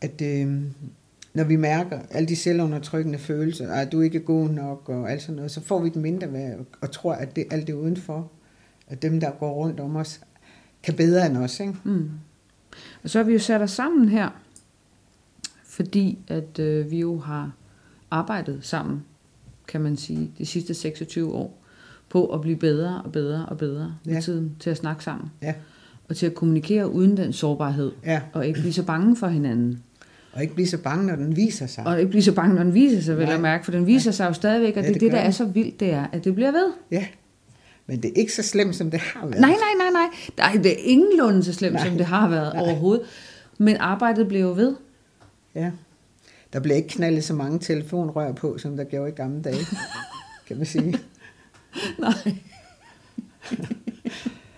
at, 0.00 0.22
øh, 0.22 0.62
når 1.36 1.44
vi 1.44 1.56
mærker 1.56 1.98
alle 2.10 2.28
de 2.28 2.36
selvundertrykkende 2.36 3.18
følelser, 3.18 3.72
at 3.72 3.92
du 3.92 4.00
ikke 4.00 4.18
er 4.18 4.22
god 4.22 4.48
nok 4.48 4.88
og 4.88 5.10
alt 5.10 5.22
sådan 5.22 5.36
noget, 5.36 5.50
så 5.50 5.60
får 5.60 5.80
vi 5.80 5.88
et 5.88 5.96
mindre 5.96 6.32
værd 6.32 6.58
og 6.80 6.90
tror, 6.90 7.12
at 7.12 7.36
det, 7.36 7.44
alt 7.50 7.66
det 7.66 7.72
udenfor, 7.72 8.30
at 8.88 9.02
dem, 9.02 9.20
der 9.20 9.30
går 9.30 9.52
rundt 9.52 9.80
om 9.80 9.96
os, 9.96 10.20
kan 10.82 10.94
bedre 10.94 11.26
end 11.26 11.36
os. 11.36 11.60
Ikke? 11.60 11.74
Mm. 11.84 12.10
Og 13.02 13.10
så 13.10 13.18
har 13.18 13.24
vi 13.24 13.32
jo 13.32 13.38
sat 13.38 13.62
os 13.62 13.70
sammen 13.70 14.08
her, 14.08 14.28
fordi 15.64 16.18
at 16.28 16.58
øh, 16.58 16.90
vi 16.90 17.00
jo 17.00 17.18
har 17.18 17.52
arbejdet 18.10 18.58
sammen, 18.62 19.04
kan 19.68 19.80
man 19.80 19.96
sige, 19.96 20.32
de 20.38 20.46
sidste 20.46 20.74
26 20.74 21.34
år, 21.34 21.62
på 22.08 22.26
at 22.26 22.40
blive 22.40 22.56
bedre 22.56 23.02
og 23.04 23.12
bedre 23.12 23.46
og 23.46 23.58
bedre 23.58 23.94
ja. 24.06 24.12
med 24.12 24.22
tiden 24.22 24.56
til 24.60 24.70
at 24.70 24.76
snakke 24.76 25.04
sammen. 25.04 25.30
Ja. 25.42 25.54
Og 26.08 26.16
til 26.16 26.26
at 26.26 26.34
kommunikere 26.34 26.90
uden 26.90 27.16
den 27.16 27.32
sårbarhed, 27.32 27.92
ja. 28.04 28.22
og 28.32 28.46
ikke 28.46 28.60
blive 28.60 28.72
så 28.72 28.84
bange 28.84 29.16
for 29.16 29.26
hinanden. 29.26 29.82
Og 30.36 30.42
ikke 30.42 30.54
blive 30.54 30.66
så 30.66 30.78
bange, 30.78 31.06
når 31.06 31.16
den 31.16 31.36
viser 31.36 31.66
sig. 31.66 31.86
Og 31.86 31.98
ikke 31.98 32.10
blive 32.10 32.22
så 32.22 32.32
bange, 32.32 32.54
når 32.54 32.62
den 32.62 32.74
viser 32.74 33.00
sig, 33.00 33.18
vil 33.18 33.28
jeg 33.28 33.40
mærke. 33.40 33.64
For 33.64 33.72
den 33.72 33.86
viser 33.86 34.10
ja. 34.10 34.12
sig 34.12 34.26
jo 34.26 34.32
stadigvæk, 34.32 34.76
og 34.76 34.82
ja, 34.82 34.88
det, 34.88 34.94
det, 34.94 35.00
det 35.00 35.12
der 35.12 35.18
er 35.18 35.30
så 35.30 35.44
vildt, 35.44 35.80
det 35.80 35.90
er, 35.90 36.06
at 36.12 36.24
det 36.24 36.34
bliver 36.34 36.50
ved. 36.50 36.72
Ja, 36.90 37.06
men 37.86 38.02
det 38.02 38.08
er 38.08 38.12
ikke 38.16 38.32
så 38.32 38.42
slemt, 38.42 38.76
som 38.76 38.90
det 38.90 39.00
har 39.00 39.26
været. 39.26 39.40
Nej, 39.40 39.50
nej, 39.50 39.90
nej, 39.90 39.90
nej. 39.92 40.06
Nej, 40.38 40.62
det 40.62 40.72
er 40.72 40.76
ingenlunde 40.84 41.44
så 41.44 41.52
slemt, 41.52 41.74
nej. 41.74 41.84
som 41.84 41.96
det 41.96 42.06
har 42.06 42.28
været 42.28 42.54
nej. 42.54 42.62
overhovedet. 42.62 43.06
Men 43.58 43.76
arbejdet 43.76 44.28
bliver 44.28 44.44
jo 44.44 44.52
ved. 44.52 44.74
Ja. 45.54 45.70
Der 46.52 46.60
bliver 46.60 46.76
ikke 46.76 46.88
knaldet 46.88 47.24
så 47.24 47.34
mange 47.34 47.58
telefonrør 47.58 48.32
på, 48.32 48.58
som 48.58 48.76
der 48.76 48.84
gjorde 48.84 49.08
i 49.08 49.14
gamle 49.14 49.42
dage, 49.42 49.66
kan 50.48 50.56
man 50.56 50.66
sige. 50.66 50.98
nej. 51.98 52.12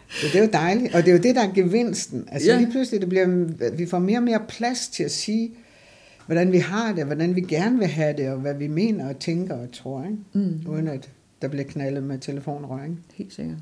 Så 0.08 0.26
det 0.32 0.34
er 0.34 0.42
jo 0.42 0.50
dejligt, 0.52 0.94
og 0.94 1.02
det 1.02 1.08
er 1.08 1.12
jo 1.12 1.22
det, 1.22 1.34
der 1.34 1.42
er 1.42 1.52
gevinsten. 1.54 2.28
Altså 2.32 2.50
ja. 2.50 2.58
lige 2.58 2.70
pludselig, 2.70 3.00
det 3.00 3.08
bliver, 3.08 3.26
vi 3.76 3.86
får 3.86 3.98
mere 3.98 4.18
og 4.18 4.22
mere 4.22 4.40
plads 4.48 4.88
til 4.88 5.04
at 5.04 5.10
sige, 5.10 5.50
hvordan 6.28 6.52
vi 6.52 6.58
har 6.58 6.92
det, 6.92 7.04
hvordan 7.04 7.36
vi 7.36 7.40
gerne 7.40 7.78
vil 7.78 7.86
have 7.86 8.16
det, 8.16 8.30
og 8.30 8.38
hvad 8.38 8.54
vi 8.54 8.68
mener 8.68 9.08
og 9.08 9.18
tænker 9.18 9.54
og 9.54 9.72
tror, 9.72 10.04
ikke? 10.04 10.16
Mm. 10.32 10.60
uden 10.68 10.88
at 10.88 11.10
der 11.42 11.48
bliver 11.48 11.64
knaldet 11.64 12.02
med 12.02 12.18
telefonrør. 12.18 12.84
Ikke? 12.84 12.96
Helt 13.14 13.32
sikkert. 13.32 13.58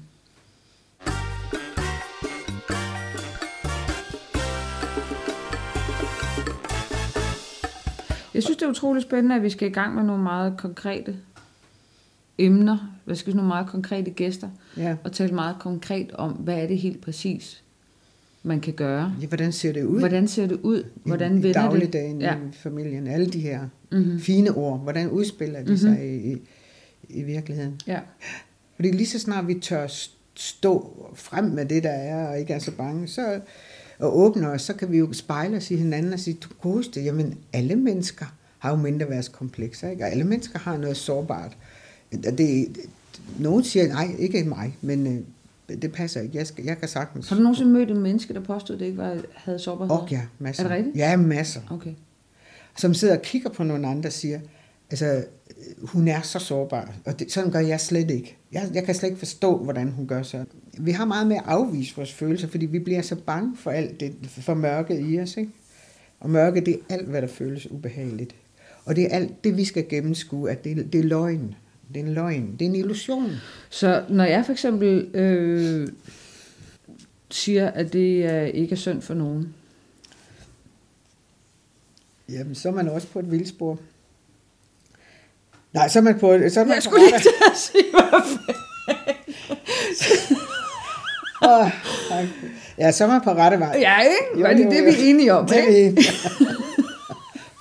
Jeg 8.34 8.42
synes, 8.42 8.56
det 8.56 8.62
er 8.62 8.70
utroligt 8.70 9.06
spændende, 9.06 9.34
at 9.34 9.42
vi 9.42 9.50
skal 9.50 9.68
i 9.68 9.72
gang 9.72 9.94
med 9.94 10.04
nogle 10.04 10.22
meget 10.22 10.54
konkrete 10.58 11.16
emner, 12.38 12.98
hvad 13.04 13.16
skal 13.16 13.32
vi 13.32 13.36
nogle 13.36 13.48
meget 13.48 13.66
konkrete 13.66 14.10
gæster, 14.10 14.48
ja. 14.76 14.96
og 15.04 15.12
tale 15.12 15.34
meget 15.34 15.56
konkret 15.60 16.12
om, 16.12 16.32
hvad 16.32 16.62
er 16.62 16.66
det 16.66 16.78
helt 16.78 17.00
præcis, 17.00 17.62
man 18.46 18.60
kan 18.60 18.74
gøre. 18.74 19.14
Ja, 19.20 19.26
hvordan 19.26 19.52
ser 19.52 19.72
det 19.72 19.84
ud? 19.84 19.98
Hvordan 19.98 20.28
ser 20.28 20.46
det 20.46 20.58
ud? 20.62 20.84
Hvordan 21.04 21.44
I, 21.44 21.48
i 21.48 21.52
dagligdagen 21.52 22.20
det? 22.20 22.26
Ja. 22.26 22.34
i 22.34 22.52
familien, 22.52 23.06
alle 23.06 23.26
de 23.26 23.40
her 23.40 23.68
mm-hmm. 23.92 24.20
fine 24.20 24.50
ord, 24.50 24.80
hvordan 24.82 25.10
udspiller 25.10 25.58
de 25.58 25.64
mm-hmm. 25.64 25.76
sig 25.76 26.14
i, 26.14 26.32
i, 26.32 26.42
i 27.08 27.22
virkeligheden? 27.22 27.80
Ja. 27.86 28.00
Fordi 28.76 28.90
lige 28.90 29.06
så 29.06 29.18
snart 29.18 29.48
vi 29.48 29.54
tør 29.54 29.86
stå 30.34 30.92
frem 31.14 31.44
med 31.44 31.66
det, 31.66 31.82
der 31.82 31.90
er, 31.90 32.28
og 32.28 32.38
ikke 32.38 32.54
er 32.54 32.58
så 32.58 32.70
bange, 32.70 33.08
så 33.08 33.40
og 33.98 34.18
åbne 34.18 34.48
os, 34.48 34.62
så 34.62 34.74
kan 34.74 34.92
vi 34.92 34.98
jo 34.98 35.12
spejle 35.12 35.56
os 35.56 35.70
i 35.70 35.76
hinanden 35.76 36.12
og 36.12 36.18
sige, 36.18 36.38
du 36.40 36.48
godeste, 36.60 37.00
jamen 37.00 37.38
alle 37.52 37.76
mennesker 37.76 38.26
har 38.58 38.70
jo 38.70 38.76
mindreværdskomplekser, 38.76 39.90
ikke? 39.90 40.04
og 40.04 40.10
alle 40.10 40.24
mennesker 40.24 40.58
har 40.58 40.76
noget 40.76 40.96
sårbart. 40.96 41.56
Det, 42.12 42.38
det, 42.38 42.68
nogen 43.38 43.64
siger, 43.64 43.88
nej, 43.88 44.08
ikke 44.18 44.44
mig, 44.44 44.76
men 44.80 45.06
øh, 45.06 45.20
det 45.68 45.92
passer 45.92 46.20
ikke. 46.20 46.36
Jeg, 46.36 46.46
skal, 46.46 46.64
jeg 46.64 46.78
kan 46.78 46.88
sagtens... 46.88 47.28
Har 47.28 47.36
du 47.36 47.42
nogensinde 47.42 47.70
mødt 47.70 47.90
en 47.90 48.00
menneske, 48.00 48.34
der 48.34 48.40
påstod, 48.40 48.76
at 48.76 48.80
det 48.80 48.86
ikke 48.86 48.98
var, 48.98 49.18
havde 49.34 49.58
sårbarhed? 49.58 49.96
Og 49.96 50.08
ja, 50.10 50.22
masser. 50.38 50.64
Er 50.64 50.68
det 50.68 50.76
rigtigt? 50.76 50.96
Ja, 50.96 51.16
masser. 51.16 51.60
Okay. 51.70 51.94
Som 52.76 52.94
sidder 52.94 53.16
og 53.16 53.22
kigger 53.22 53.50
på 53.50 53.62
nogle 53.62 53.86
andre 53.86 54.08
og 54.08 54.12
siger, 54.12 54.40
Altså, 54.90 55.24
hun 55.82 56.08
er 56.08 56.20
så 56.20 56.38
sårbar, 56.38 56.94
og 57.04 57.18
det, 57.18 57.32
sådan 57.32 57.50
gør 57.50 57.60
jeg 57.60 57.80
slet 57.80 58.10
ikke. 58.10 58.36
Jeg, 58.52 58.70
jeg 58.74 58.84
kan 58.84 58.94
slet 58.94 59.08
ikke 59.08 59.18
forstå, 59.18 59.58
hvordan 59.58 59.88
hun 59.88 60.06
gør 60.06 60.22
så. 60.22 60.44
Vi 60.78 60.90
har 60.90 61.04
meget 61.04 61.26
med 61.26 61.36
at 61.36 61.42
afvise 61.46 61.96
vores 61.96 62.12
følelser, 62.12 62.48
fordi 62.48 62.66
vi 62.66 62.78
bliver 62.78 63.02
så 63.02 63.16
bange 63.16 63.56
for 63.56 63.70
alt 63.70 64.00
det, 64.00 64.14
for 64.22 64.54
mørket 64.54 65.00
i 65.10 65.20
os. 65.20 65.36
Ikke? 65.36 65.50
Og 66.20 66.30
mørke, 66.30 66.60
det 66.60 66.74
er 66.74 66.94
alt, 66.94 67.08
hvad 67.08 67.22
der 67.22 67.28
føles 67.28 67.70
ubehageligt. 67.70 68.34
Og 68.84 68.96
det 68.96 69.04
er 69.04 69.08
alt 69.08 69.44
det, 69.44 69.56
vi 69.56 69.64
skal 69.64 69.88
gennemskue, 69.88 70.50
at 70.50 70.64
det, 70.64 70.92
det 70.92 70.98
er 70.98 71.04
løgn. 71.04 71.54
Det 71.94 72.00
er 72.00 72.04
en 72.04 72.14
løgn. 72.14 72.52
Det 72.58 72.62
er 72.64 72.70
en 72.70 72.76
illusion. 72.76 73.32
Så 73.70 74.04
når 74.08 74.24
jeg 74.24 74.44
for 74.44 74.52
eksempel 74.52 75.10
øh, 75.14 75.88
siger, 77.30 77.70
at 77.70 77.92
det 77.92 78.24
er 78.24 78.40
ikke 78.40 78.72
er 78.72 78.76
synd 78.76 79.02
for 79.02 79.14
nogen, 79.14 79.54
Jamen, 82.28 82.54
så 82.54 82.68
er 82.68 82.72
man 82.72 82.88
også 82.88 83.06
på 83.06 83.18
et 83.18 83.30
vildspor. 83.30 83.78
Nej, 85.72 85.88
så 85.88 85.98
er 85.98 86.02
man 86.02 86.18
på... 86.18 86.38
Så 86.48 86.60
er 86.60 86.64
man 86.64 86.74
jeg 86.74 86.82
skulle 86.82 87.04
lige 87.06 87.18
til 87.18 87.30
at 87.50 87.56
sige, 87.56 87.84
tak. 91.42 92.26
ja, 92.78 92.92
så 92.92 93.04
er 93.04 93.08
man 93.08 93.20
på 93.20 93.30
rette 93.32 93.58
vej. 93.58 93.76
Ja, 93.80 94.00
ikke? 94.00 94.40
Jo, 94.40 94.46
Var 94.46 94.54
det 94.54 94.64
jo, 94.64 94.70
det, 94.70 94.84
vi 94.84 94.90
er 94.90 95.10
enige 95.10 95.32
om? 95.32 95.46
Det 95.46 95.56
ikke? 95.56 95.86
er 95.86 95.90
vi. 95.90 96.02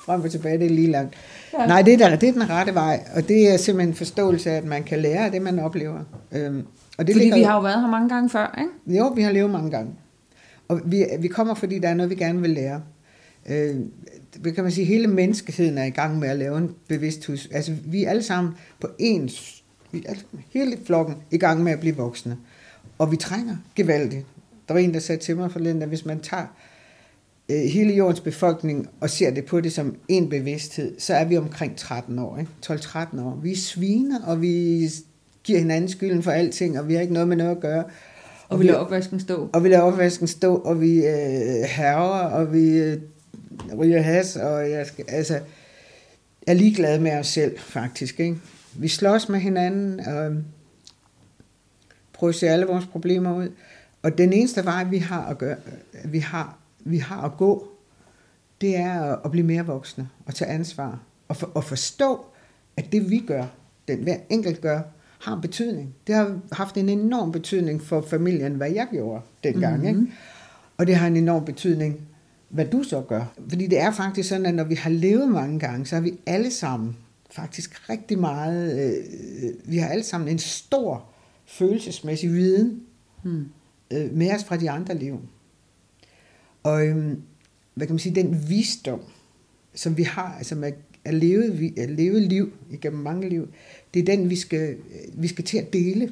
Frem 0.06 0.22
og 0.22 0.32
tilbage, 0.32 0.58
det 0.58 0.66
er 0.66 0.70
lige 0.70 0.92
langt. 0.92 1.16
Ja. 1.60 1.68
Nej, 1.68 1.82
det 1.82 1.94
er, 1.94 1.98
der, 1.98 2.16
det 2.16 2.30
er 2.30 2.34
den 2.34 2.50
rette 2.50 2.74
vej, 2.74 3.00
og 3.16 3.28
det 3.28 3.54
er 3.54 3.58
simpelthen 3.58 3.90
en 3.90 3.96
forståelse 3.96 4.52
af, 4.52 4.56
at 4.56 4.66
man 4.66 4.84
kan 4.84 5.00
lære 5.00 5.26
af 5.26 5.32
det, 5.32 5.42
man 5.42 5.60
oplever. 5.60 6.00
Øhm, 6.32 6.66
og 6.98 7.08
det 7.08 7.14
Fordi 7.14 7.24
ligger 7.24 7.38
vi 7.38 7.44
har 7.44 7.56
jo 7.56 7.62
været 7.62 7.82
her 7.82 7.88
mange 7.88 8.10
gange 8.10 8.30
før, 8.30 8.60
ikke? 8.60 9.00
Jo, 9.00 9.08
vi 9.08 9.22
har 9.22 9.32
levet 9.32 9.50
mange 9.50 9.72
gange. 9.72 9.92
Og 10.68 10.82
vi, 10.86 11.06
vi 11.20 11.28
kommer, 11.28 11.54
fordi 11.54 11.80
der 11.80 11.90
er 11.90 11.94
noget, 11.94 12.10
vi 12.10 12.16
gerne 12.16 12.42
vil 12.42 12.50
lære. 12.50 12.82
Øh, 13.50 13.76
det 14.44 14.56
kan 14.56 14.64
man 14.64 14.72
sige, 14.72 14.86
hele 14.86 15.08
menneskeheden 15.08 15.78
er 15.78 15.84
i 15.84 15.90
gang 15.90 16.20
med 16.20 16.30
at 16.30 16.38
lave 16.38 16.58
en 16.58 16.72
bevidsthus. 16.88 17.48
Altså, 17.52 17.74
vi 17.86 18.04
er 18.04 18.10
alle 18.10 18.24
sammen 18.24 18.54
på 18.80 18.88
ens, 19.00 19.64
vi 19.92 20.04
er 20.06 20.10
alle, 20.10 20.24
hele 20.54 20.78
flokken 20.86 21.16
i 21.32 21.38
gang 21.38 21.64
med 21.64 21.72
at 21.72 21.80
blive 21.80 21.96
voksne. 21.96 22.38
Og 22.98 23.12
vi 23.12 23.18
trænger 23.18 23.56
gevaldigt. 23.76 24.26
Der 24.68 24.74
var 24.74 24.82
en, 24.82 24.94
der 24.94 25.00
sagde 25.00 25.22
til 25.22 25.38
mig 25.38 25.52
forleden, 25.52 25.82
at 25.82 25.88
hvis 25.88 26.06
man 26.06 26.20
tager 26.20 26.46
øh, 27.50 27.62
hele 27.62 27.94
jordens 27.94 28.20
befolkning 28.20 28.90
og 29.00 29.10
ser 29.10 29.32
det 29.32 29.46
på 29.46 29.62
det 29.62 29.74
som 29.74 29.96
en 30.08 30.30
bevidsthed, 30.30 31.00
så 31.00 31.14
er 31.14 31.26
vi 31.26 31.38
omkring 31.38 31.78
13 31.78 32.20
år, 32.20 32.38
ikke? 32.38 32.52
12-13 32.66 33.22
år. 33.22 33.40
Vi 33.44 33.52
er 33.52 33.56
sviner, 33.56 34.26
og 34.26 34.42
vi 34.42 34.88
giver 35.44 35.60
hinanden 35.60 35.90
skylden 35.90 36.24
for 36.24 36.32
alting, 36.32 36.80
og 36.80 36.88
vi 36.88 36.94
har 36.94 37.02
ikke 37.02 37.14
noget 37.14 37.28
med 37.28 37.38
noget 37.38 37.52
at 37.52 37.60
gøre. 37.60 37.84
Og 38.50 38.60
vi 38.60 38.66
lader 38.66 38.80
opvasken 38.80 39.20
stå. 39.20 39.50
Og 39.54 39.64
vi 39.64 39.70
lader 39.70 39.82
opvasken 39.82 40.28
stå, 40.28 40.56
og 40.56 40.82
vi 40.82 40.98
øh, 40.98 41.64
herrer, 41.68 42.30
og 42.30 42.54
vi 42.54 42.78
øh, 42.78 42.98
ryger 43.78 44.02
has, 44.02 44.36
og 44.36 44.70
jeg 44.70 44.86
skal, 44.88 45.06
altså, 45.08 45.40
er 46.48 46.54
ligeglade 46.54 47.02
med 47.02 47.12
os 47.12 47.28
selv, 47.28 47.60
faktisk. 47.60 48.20
Ikke? 48.20 48.38
Vi 48.74 48.88
slås 48.88 49.30
med 49.30 49.40
hinanden, 49.40 50.00
og 50.00 50.36
prøver 52.14 52.30
at 52.30 52.36
se 52.36 52.48
alle 52.48 52.66
vores 52.66 52.86
problemer 52.86 53.36
ud. 53.36 53.50
Og 54.02 54.18
den 54.18 54.34
eneste 54.34 54.66
vej, 54.66 54.84
vi 54.84 54.98
har 54.98 55.26
at, 55.26 55.38
gøre, 55.38 55.56
vi 56.06 56.20
har, 56.20 56.58
vi 56.86 56.98
har 56.98 57.22
at 57.22 57.38
gå, 57.38 57.68
det 58.62 58.76
er 58.76 59.26
at, 59.26 59.32
blive 59.32 59.46
mere 59.46 59.66
voksne, 59.66 60.10
og 60.26 60.36
tage 60.36 60.52
ansvar, 60.52 61.00
og, 61.28 61.38
for, 61.38 61.48
og 61.48 61.64
forstå, 61.64 62.26
at 62.78 62.92
det 62.92 63.10
vi 63.10 63.24
gør, 63.28 63.46
den 63.88 64.04
hver 64.04 64.18
enkelt 64.30 64.62
gør, 64.62 64.82
har 65.20 65.36
betydning. 65.36 65.96
Det 66.08 66.16
har 66.16 66.40
haft 66.52 66.78
en 66.78 66.90
enorm 66.90 67.32
betydning 67.32 67.82
for 67.82 68.02
familien, 68.02 68.56
hvad 68.56 68.72
jeg 68.72 68.88
gjorde 68.92 69.22
dengang. 69.44 69.84
Mm-hmm. 69.84 70.02
Ikke? 70.02 70.14
Og 70.78 70.88
det 70.88 70.96
har 70.96 71.08
en 71.08 71.18
enorm 71.18 71.46
betydning, 71.46 72.02
hvad 72.50 72.66
du 72.66 72.84
så 72.84 73.02
gør. 73.02 73.34
Fordi 73.50 73.68
det 73.68 73.80
er 73.80 73.92
faktisk 73.92 74.30
sådan, 74.30 74.46
at 74.46 74.56
når 74.56 74.64
vi 74.64 74.76
har 74.76 74.90
levet 74.90 75.30
mange 75.30 75.60
gange, 75.60 75.86
så 75.86 75.96
har 75.96 76.02
vi 76.02 76.20
alle 76.26 76.52
sammen 76.52 76.98
faktisk 77.32 77.90
rigtig 77.90 78.20
meget, 78.20 78.80
øh, 78.80 79.54
vi 79.72 79.78
har 79.78 79.88
alle 79.88 80.04
sammen 80.04 80.30
en 80.30 80.40
stor 80.40 81.06
følelsesmæssig 81.46 82.34
viden 82.34 82.82
Hmm. 83.26 83.46
øh, 83.94 84.14
med 84.14 84.36
os 84.36 84.44
fra 84.44 84.58
de 84.58 84.70
andre 84.70 84.98
liv. 84.98 85.20
Og 86.66 86.88
øhm, 86.88 87.22
hvad 87.74 87.88
kan 87.88 87.94
man 87.94 88.00
sige, 88.00 88.16
den 88.16 88.50
visdom, 88.50 89.02
som 89.74 89.98
vi 89.98 90.04
har, 90.04 90.36
altså 90.38 90.56
med 90.56 90.72
at 91.06 91.14
leve, 91.14 91.54
vi- 91.54 91.74
at 91.78 91.90
leve 91.90 92.20
liv 92.20 92.54
igennem 92.72 93.02
mange 93.02 93.30
liv, 93.30 93.48
det 93.94 94.00
er 94.00 94.16
den, 94.16 94.30
vi 94.30 94.36
skal, 94.36 94.70
øh, 94.70 95.22
vi 95.22 95.28
skal 95.28 95.46
til 95.46 95.58
at 95.58 95.74
dele. 95.74 96.12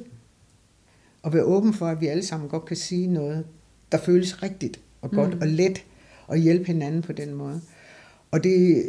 Og 1.22 1.32
være 1.32 1.44
åben 1.44 1.74
for, 1.74 1.86
at 1.86 2.00
vi 2.00 2.06
alle 2.06 2.22
sammen 2.22 2.48
godt 2.48 2.64
kan 2.64 2.76
sige 2.76 3.06
noget, 3.06 3.46
der 3.92 3.98
føles 3.98 4.42
rigtigt 4.42 4.80
og 5.02 5.10
godt 5.10 5.34
mm. 5.34 5.40
og 5.40 5.48
let, 5.48 5.84
og 6.26 6.36
hjælpe 6.36 6.64
hinanden 6.64 7.02
på 7.02 7.12
den 7.12 7.34
måde. 7.34 7.60
Og 8.30 8.44
det, 8.44 8.84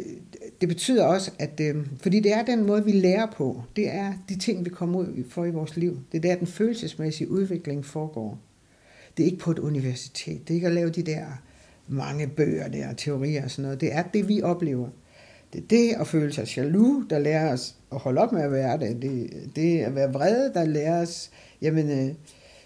det 0.60 0.68
betyder 0.68 1.04
også, 1.04 1.30
at 1.38 1.60
øh, 1.60 1.86
fordi 2.00 2.20
det 2.20 2.32
er 2.32 2.44
den 2.44 2.66
måde, 2.66 2.84
vi 2.84 2.92
lærer 2.92 3.26
på, 3.36 3.62
det 3.76 3.94
er 3.94 4.12
de 4.28 4.38
ting, 4.38 4.64
vi 4.64 4.70
kommer 4.70 4.98
ud 5.00 5.24
for 5.28 5.44
i 5.44 5.50
vores 5.50 5.76
liv. 5.76 5.98
Det 6.12 6.18
er 6.18 6.22
der, 6.22 6.34
den 6.36 6.46
følelsesmæssige 6.46 7.30
udvikling 7.30 7.84
foregår. 7.84 8.38
Det 9.16 9.22
er 9.22 9.26
ikke 9.26 9.38
på 9.38 9.50
et 9.50 9.58
universitet. 9.58 10.40
Det 10.48 10.50
er 10.50 10.54
ikke 10.54 10.66
at 10.66 10.72
lave 10.72 10.90
de 10.90 11.02
der 11.02 11.26
mange 11.88 12.26
bøger 12.26 12.68
der, 12.68 12.92
teorier 12.92 13.44
og 13.44 13.50
sådan 13.50 13.62
noget. 13.62 13.80
Det 13.80 13.94
er 13.94 14.02
det, 14.02 14.28
vi 14.28 14.42
oplever. 14.42 14.88
Det 15.52 15.62
er 15.62 15.66
det 15.70 16.00
at 16.00 16.06
føle 16.06 16.32
sig 16.32 16.56
jaloux, 16.56 17.04
der 17.10 17.18
lærer 17.18 17.52
os 17.52 17.74
at 17.92 17.98
holde 17.98 18.20
op 18.20 18.32
med 18.32 18.42
at 18.42 18.52
være 18.52 18.78
det. 18.78 19.02
Det, 19.02 19.30
det 19.56 19.78
at 19.78 19.94
være 19.94 20.12
vrede, 20.12 20.52
der 20.54 20.64
lærer 20.64 21.02
os, 21.02 21.30
jamen, 21.62 21.90
øh, 21.90 22.14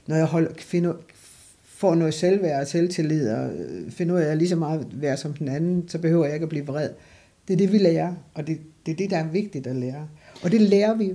når 0.07 0.17
jeg 0.17 0.27
holder, 0.27 0.51
finder, 0.59 0.95
får 1.65 1.95
noget 1.95 2.15
selvværd 2.15 2.61
og 2.61 2.67
selvtillid, 2.67 3.31
og 3.31 3.51
øh, 3.53 3.91
finder 3.91 4.15
ud 4.15 4.19
af, 4.19 4.23
at 4.23 4.29
jeg 4.29 4.35
er 4.35 4.39
lige 4.39 4.49
så 4.49 4.57
meget 4.57 4.87
værd 4.93 5.17
som 5.17 5.35
den 5.35 5.49
anden, 5.49 5.89
så 5.89 5.99
behøver 5.99 6.25
jeg 6.25 6.35
ikke 6.35 6.45
at 6.45 6.51
blive 6.51 6.67
vred. 6.67 6.91
Det 7.49 7.55
er 7.55 7.59
det, 7.59 7.73
vi 7.73 7.79
lærer, 7.79 8.15
og 8.35 8.47
det, 8.47 8.59
det 8.87 8.93
er 8.93 8.97
det, 8.97 9.11
der 9.11 9.17
er 9.17 9.29
vigtigt 9.29 9.67
at 9.67 9.77
lære. 9.77 10.09
Og 10.43 10.51
det 10.51 10.61
lærer 10.61 10.95
vi 10.95 11.13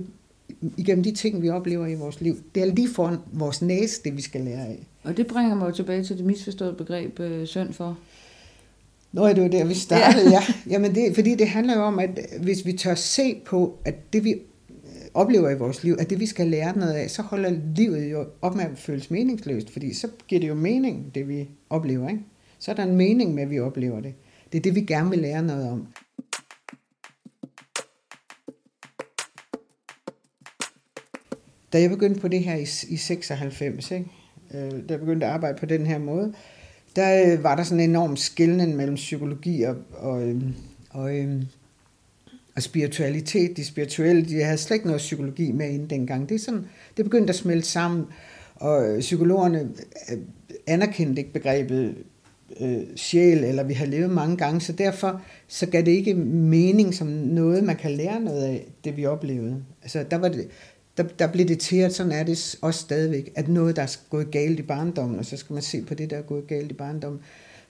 igennem 0.76 1.04
de 1.04 1.12
ting, 1.12 1.42
vi 1.42 1.48
oplever 1.48 1.86
i 1.86 1.94
vores 1.94 2.20
liv. 2.20 2.36
Det 2.54 2.62
er 2.62 2.66
lige 2.66 2.88
foran 2.88 3.16
vores 3.32 3.62
næse, 3.62 4.02
det 4.04 4.16
vi 4.16 4.22
skal 4.22 4.40
lære 4.40 4.66
af. 4.66 4.86
Og 5.06 5.16
det 5.16 5.26
bringer 5.26 5.54
mig 5.54 5.66
jo 5.66 5.72
tilbage 5.72 6.04
til 6.04 6.16
det 6.16 6.24
misforståede 6.24 6.74
begreb 6.74 7.20
øh, 7.20 7.46
synd 7.46 7.72
for. 7.72 7.98
Nå, 9.12 9.28
det 9.28 9.42
var 9.42 9.48
der, 9.48 9.64
vi 9.64 9.74
startede, 9.74 10.30
ja. 10.30 10.40
Jamen 10.70 10.94
det, 10.94 11.14
fordi 11.14 11.34
det 11.34 11.48
handler 11.48 11.76
jo 11.76 11.82
om, 11.82 11.98
at 11.98 12.20
hvis 12.40 12.66
vi 12.66 12.72
tør 12.72 12.94
se 12.94 13.40
på, 13.46 13.78
at 13.84 14.12
det 14.12 14.24
vi 14.24 14.32
øh, 14.32 14.38
oplever 15.14 15.50
i 15.50 15.58
vores 15.58 15.84
liv, 15.84 15.96
at 15.98 16.10
det 16.10 16.20
vi 16.20 16.26
skal 16.26 16.46
lære 16.46 16.78
noget 16.78 16.92
af, 16.92 17.10
så 17.10 17.22
holder 17.22 17.50
livet 17.76 18.12
jo 18.12 18.26
op 18.42 18.56
med 18.56 18.64
at 18.64 18.70
føles 18.78 19.10
meningsløst, 19.10 19.70
fordi 19.70 19.94
så 19.94 20.08
giver 20.28 20.40
det 20.40 20.48
jo 20.48 20.54
mening, 20.54 21.14
det 21.14 21.28
vi 21.28 21.48
oplever, 21.70 22.08
ikke? 22.08 22.22
Så 22.58 22.70
er 22.70 22.74
der 22.74 22.82
en 22.82 22.96
mening 22.96 23.34
med, 23.34 23.42
at 23.42 23.50
vi 23.50 23.60
oplever 23.60 24.00
det. 24.00 24.14
Det 24.52 24.58
er 24.58 24.62
det, 24.62 24.74
vi 24.74 24.80
gerne 24.80 25.10
vil 25.10 25.18
lære 25.18 25.42
noget 25.42 25.70
om. 25.70 25.86
Da 31.72 31.80
jeg 31.80 31.90
begyndte 31.90 32.20
på 32.20 32.28
det 32.28 32.40
her 32.44 32.56
i, 32.56 32.94
i 32.94 32.96
96, 32.96 33.90
ikke? 33.90 34.10
Øh, 34.54 34.98
begyndte 34.98 35.26
at 35.26 35.32
arbejde 35.32 35.58
på 35.58 35.66
den 35.66 35.86
her 35.86 35.98
måde, 35.98 36.32
der 36.96 37.32
øh, 37.32 37.44
var 37.44 37.56
der 37.56 37.62
sådan 37.62 37.80
en 37.80 37.90
enorm 37.90 38.16
skillning 38.16 38.76
mellem 38.76 38.94
psykologi 38.94 39.62
og, 39.62 39.76
og, 39.92 40.22
øhm, 40.22 40.54
og, 40.90 41.16
øhm, 41.16 41.42
og 42.56 42.62
spiritualitet. 42.62 43.56
De 43.56 43.64
spirituelle, 43.64 44.24
de 44.24 44.42
havde 44.42 44.58
slet 44.58 44.76
ikke 44.76 44.86
noget 44.86 44.98
psykologi 44.98 45.52
med 45.52 45.70
inden 45.70 45.90
dengang. 45.90 46.28
Det, 46.28 46.34
er 46.34 46.38
sådan, 46.38 46.66
det 46.96 47.04
begyndte 47.04 47.30
at 47.30 47.36
smelte 47.36 47.68
sammen, 47.68 48.04
og 48.54 48.88
øh, 48.88 49.00
psykologerne 49.00 49.68
øh, 50.12 50.18
anerkendte 50.66 51.20
ikke 51.20 51.32
begrebet 51.32 51.94
øh, 52.60 52.82
sjæl, 52.96 53.44
eller 53.44 53.62
vi 53.62 53.74
har 53.74 53.86
levet 53.86 54.10
mange 54.10 54.36
gange, 54.36 54.60
så 54.60 54.72
derfor 54.72 55.22
så 55.48 55.66
gav 55.66 55.82
det 55.82 55.90
ikke 55.90 56.14
mening 56.14 56.94
som 56.94 57.06
noget, 57.06 57.64
man 57.64 57.76
kan 57.76 57.90
lære 57.90 58.20
noget 58.20 58.42
af, 58.42 58.66
det 58.84 58.96
vi 58.96 59.06
oplevede. 59.06 59.64
Altså, 59.82 60.04
der, 60.10 60.16
var 60.16 60.28
det, 60.28 60.48
der, 60.96 61.02
der 61.02 61.26
blev 61.32 61.48
det 61.48 61.58
til, 61.58 61.76
at 61.76 61.94
sådan 61.94 62.12
er 62.12 62.22
det 62.22 62.58
også 62.62 62.80
stadigvæk, 62.80 63.32
at 63.34 63.48
noget, 63.48 63.76
der 63.76 63.82
er 63.82 63.96
gået 64.10 64.30
galt 64.30 64.58
i 64.58 64.62
barndommen, 64.62 65.18
og 65.18 65.24
så 65.24 65.36
skal 65.36 65.54
man 65.54 65.62
se 65.62 65.82
på 65.82 65.94
det, 65.94 66.10
der 66.10 66.16
er 66.16 66.22
gået 66.22 66.46
galt 66.46 66.70
i 66.70 66.74
barndommen. 66.74 67.20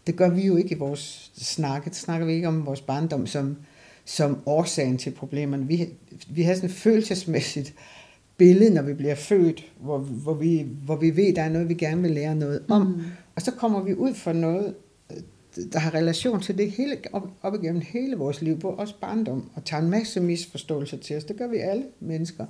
Det 0.06 0.16
gør 0.16 0.28
vi 0.28 0.46
jo 0.46 0.56
ikke 0.56 0.74
i 0.74 0.78
vores 0.78 1.32
snak. 1.36 1.84
Det 1.84 1.96
snakker 1.96 2.26
vi 2.26 2.32
ikke 2.32 2.48
om 2.48 2.66
vores 2.66 2.80
barndom 2.80 3.26
som, 3.26 3.56
som 4.04 4.38
årsagen 4.46 4.98
til 4.98 5.10
problemerne. 5.10 5.66
Vi, 5.66 5.88
vi 6.28 6.42
har 6.42 6.54
sådan 6.54 6.70
følelsesmæssigt 6.70 7.74
billede, 8.36 8.74
når 8.74 8.82
vi 8.82 8.94
bliver 8.94 9.14
født, 9.14 9.72
hvor, 9.80 9.98
hvor, 9.98 10.34
vi, 10.34 10.66
hvor 10.84 10.96
vi 10.96 11.16
ved, 11.16 11.34
der 11.34 11.42
er 11.42 11.48
noget, 11.48 11.68
vi 11.68 11.74
gerne 11.74 12.02
vil 12.02 12.10
lære 12.10 12.34
noget 12.34 12.62
om. 12.68 12.86
Mm. 12.86 13.02
Og 13.36 13.42
så 13.42 13.50
kommer 13.50 13.82
vi 13.82 13.94
ud 13.94 14.14
for 14.14 14.32
noget, 14.32 14.74
der 15.72 15.78
har 15.78 15.94
relation 15.94 16.40
til 16.40 16.58
det 16.58 16.70
hele, 16.70 16.96
op, 17.12 17.28
op 17.42 17.54
igennem 17.54 17.82
hele 17.88 18.16
vores 18.16 18.42
liv, 18.42 18.60
på 18.60 18.68
også 18.68 18.94
barndom, 19.00 19.50
og 19.54 19.64
tager 19.64 19.82
en 19.82 19.90
masse 19.90 20.20
misforståelser 20.20 20.96
til 20.96 21.16
os. 21.16 21.24
Det 21.24 21.36
gør 21.36 21.48
vi 21.48 21.56
alle 21.56 21.84
mennesker. 22.00 22.46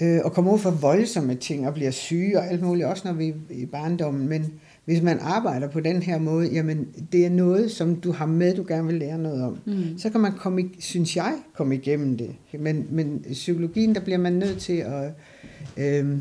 Øh, 0.00 0.20
og 0.24 0.32
kommer 0.32 0.52
ud 0.52 0.58
for 0.58 0.70
voldsomme 0.70 1.34
ting 1.34 1.66
og 1.66 1.74
bliver 1.74 1.90
syge 1.90 2.38
og 2.38 2.50
alt 2.50 2.62
muligt, 2.62 2.86
også 2.86 3.02
når 3.08 3.14
vi 3.14 3.28
er 3.28 3.34
i 3.50 3.66
barndommen. 3.66 4.28
Men 4.28 4.52
hvis 4.84 5.02
man 5.02 5.18
arbejder 5.20 5.68
på 5.68 5.80
den 5.80 6.02
her 6.02 6.18
måde, 6.18 6.48
jamen 6.48 6.88
det 7.12 7.26
er 7.26 7.30
noget, 7.30 7.70
som 7.70 7.96
du 7.96 8.12
har 8.12 8.26
med, 8.26 8.54
du 8.54 8.64
gerne 8.68 8.86
vil 8.86 8.94
lære 8.94 9.18
noget 9.18 9.42
om. 9.42 9.58
Mm. 9.64 9.98
Så 9.98 10.10
kan 10.10 10.20
man, 10.20 10.32
komme, 10.32 10.70
synes 10.78 11.16
jeg, 11.16 11.34
komme 11.54 11.74
igennem 11.74 12.16
det. 12.16 12.30
Men, 12.58 12.86
men 12.90 13.24
psykologien, 13.32 13.94
der 13.94 14.00
bliver 14.00 14.18
man 14.18 14.32
nødt 14.32 14.58
til 14.58 14.76
at, 14.76 15.10
øh, 15.76 16.18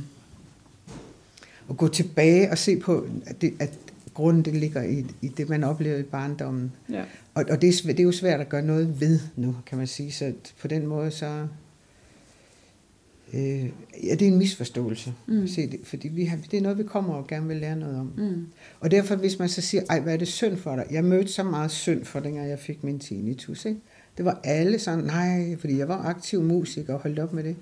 at 1.69 1.77
gå 1.77 1.87
tilbage 1.87 2.51
og 2.51 2.57
se 2.57 2.79
på, 2.79 3.07
at 3.25 3.41
det, 3.41 3.53
at 3.59 3.79
grunden 4.13 4.45
det 4.45 4.55
ligger 4.55 4.83
i, 4.83 5.05
i 5.21 5.27
det, 5.27 5.49
man 5.49 5.63
oplevede 5.63 5.99
i 5.99 6.03
barndommen. 6.03 6.71
Ja. 6.91 7.03
Og, 7.33 7.45
og 7.49 7.61
det, 7.61 7.81
er, 7.81 7.87
det 7.87 7.99
er 7.99 8.03
jo 8.03 8.11
svært 8.11 8.41
at 8.41 8.49
gøre 8.49 8.65
noget 8.65 9.01
ved 9.01 9.19
nu, 9.35 9.55
kan 9.65 9.77
man 9.77 9.87
sige. 9.87 10.11
Så 10.11 10.33
på 10.61 10.67
den 10.67 10.87
måde, 10.87 11.11
så... 11.11 11.47
Øh, 13.35 13.69
ja, 14.03 14.15
det 14.15 14.21
er 14.21 14.31
en 14.31 14.37
misforståelse. 14.37 15.13
Mm. 15.27 15.47
Se, 15.47 15.71
det, 15.71 15.79
fordi 15.83 16.07
vi 16.07 16.25
har, 16.25 16.37
det 16.51 16.57
er 16.57 16.61
noget, 16.61 16.77
vi 16.77 16.83
kommer 16.83 17.13
og 17.13 17.27
gerne 17.27 17.47
vil 17.47 17.57
lære 17.57 17.75
noget 17.75 17.99
om. 17.99 18.13
Mm. 18.17 18.45
Og 18.79 18.91
derfor, 18.91 19.15
hvis 19.15 19.39
man 19.39 19.49
så 19.49 19.61
siger, 19.61 19.83
ej, 19.89 19.99
hvad 19.99 20.13
er 20.13 20.17
det 20.17 20.27
synd 20.27 20.57
for 20.57 20.75
dig? 20.75 20.85
Jeg 20.91 21.03
mødte 21.03 21.31
så 21.31 21.43
meget 21.43 21.71
synd 21.71 22.05
for, 22.05 22.19
dengang 22.19 22.49
jeg 22.49 22.59
fik 22.59 22.83
min 22.83 22.99
tinnitus, 22.99 23.65
ikke? 23.65 23.79
Det 24.17 24.25
var 24.25 24.41
alle 24.43 24.79
sådan, 24.79 25.03
nej, 25.03 25.57
fordi 25.59 25.77
jeg 25.77 25.87
var 25.87 25.97
aktiv 25.97 26.41
musiker 26.43 26.93
og 26.93 26.99
holdt 26.99 27.19
op 27.19 27.33
med 27.33 27.43
det. 27.43 27.55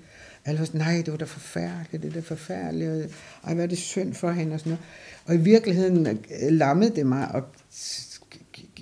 Alle 0.44 0.58
var 0.58 0.64
sådan, 0.64 0.80
nej, 0.80 1.02
det 1.04 1.10
var 1.10 1.18
da 1.18 1.24
forfærdeligt, 1.24 2.02
det 2.02 2.08
er 2.08 2.14
da 2.14 2.20
forfærdeligt. 2.20 2.90
Og, 2.90 3.00
ej, 3.44 3.54
hvad 3.54 3.64
er 3.64 3.68
det 3.68 3.78
synd 3.78 4.14
for 4.14 4.30
hende 4.30 4.54
og 4.54 4.60
sådan 4.60 4.70
noget. 4.70 4.84
Og 5.26 5.34
i 5.34 5.38
virkeligheden 5.38 6.06
øh, 6.06 6.16
lammede 6.50 6.96
det 6.96 7.06
mig, 7.06 7.34
og, 7.34 7.42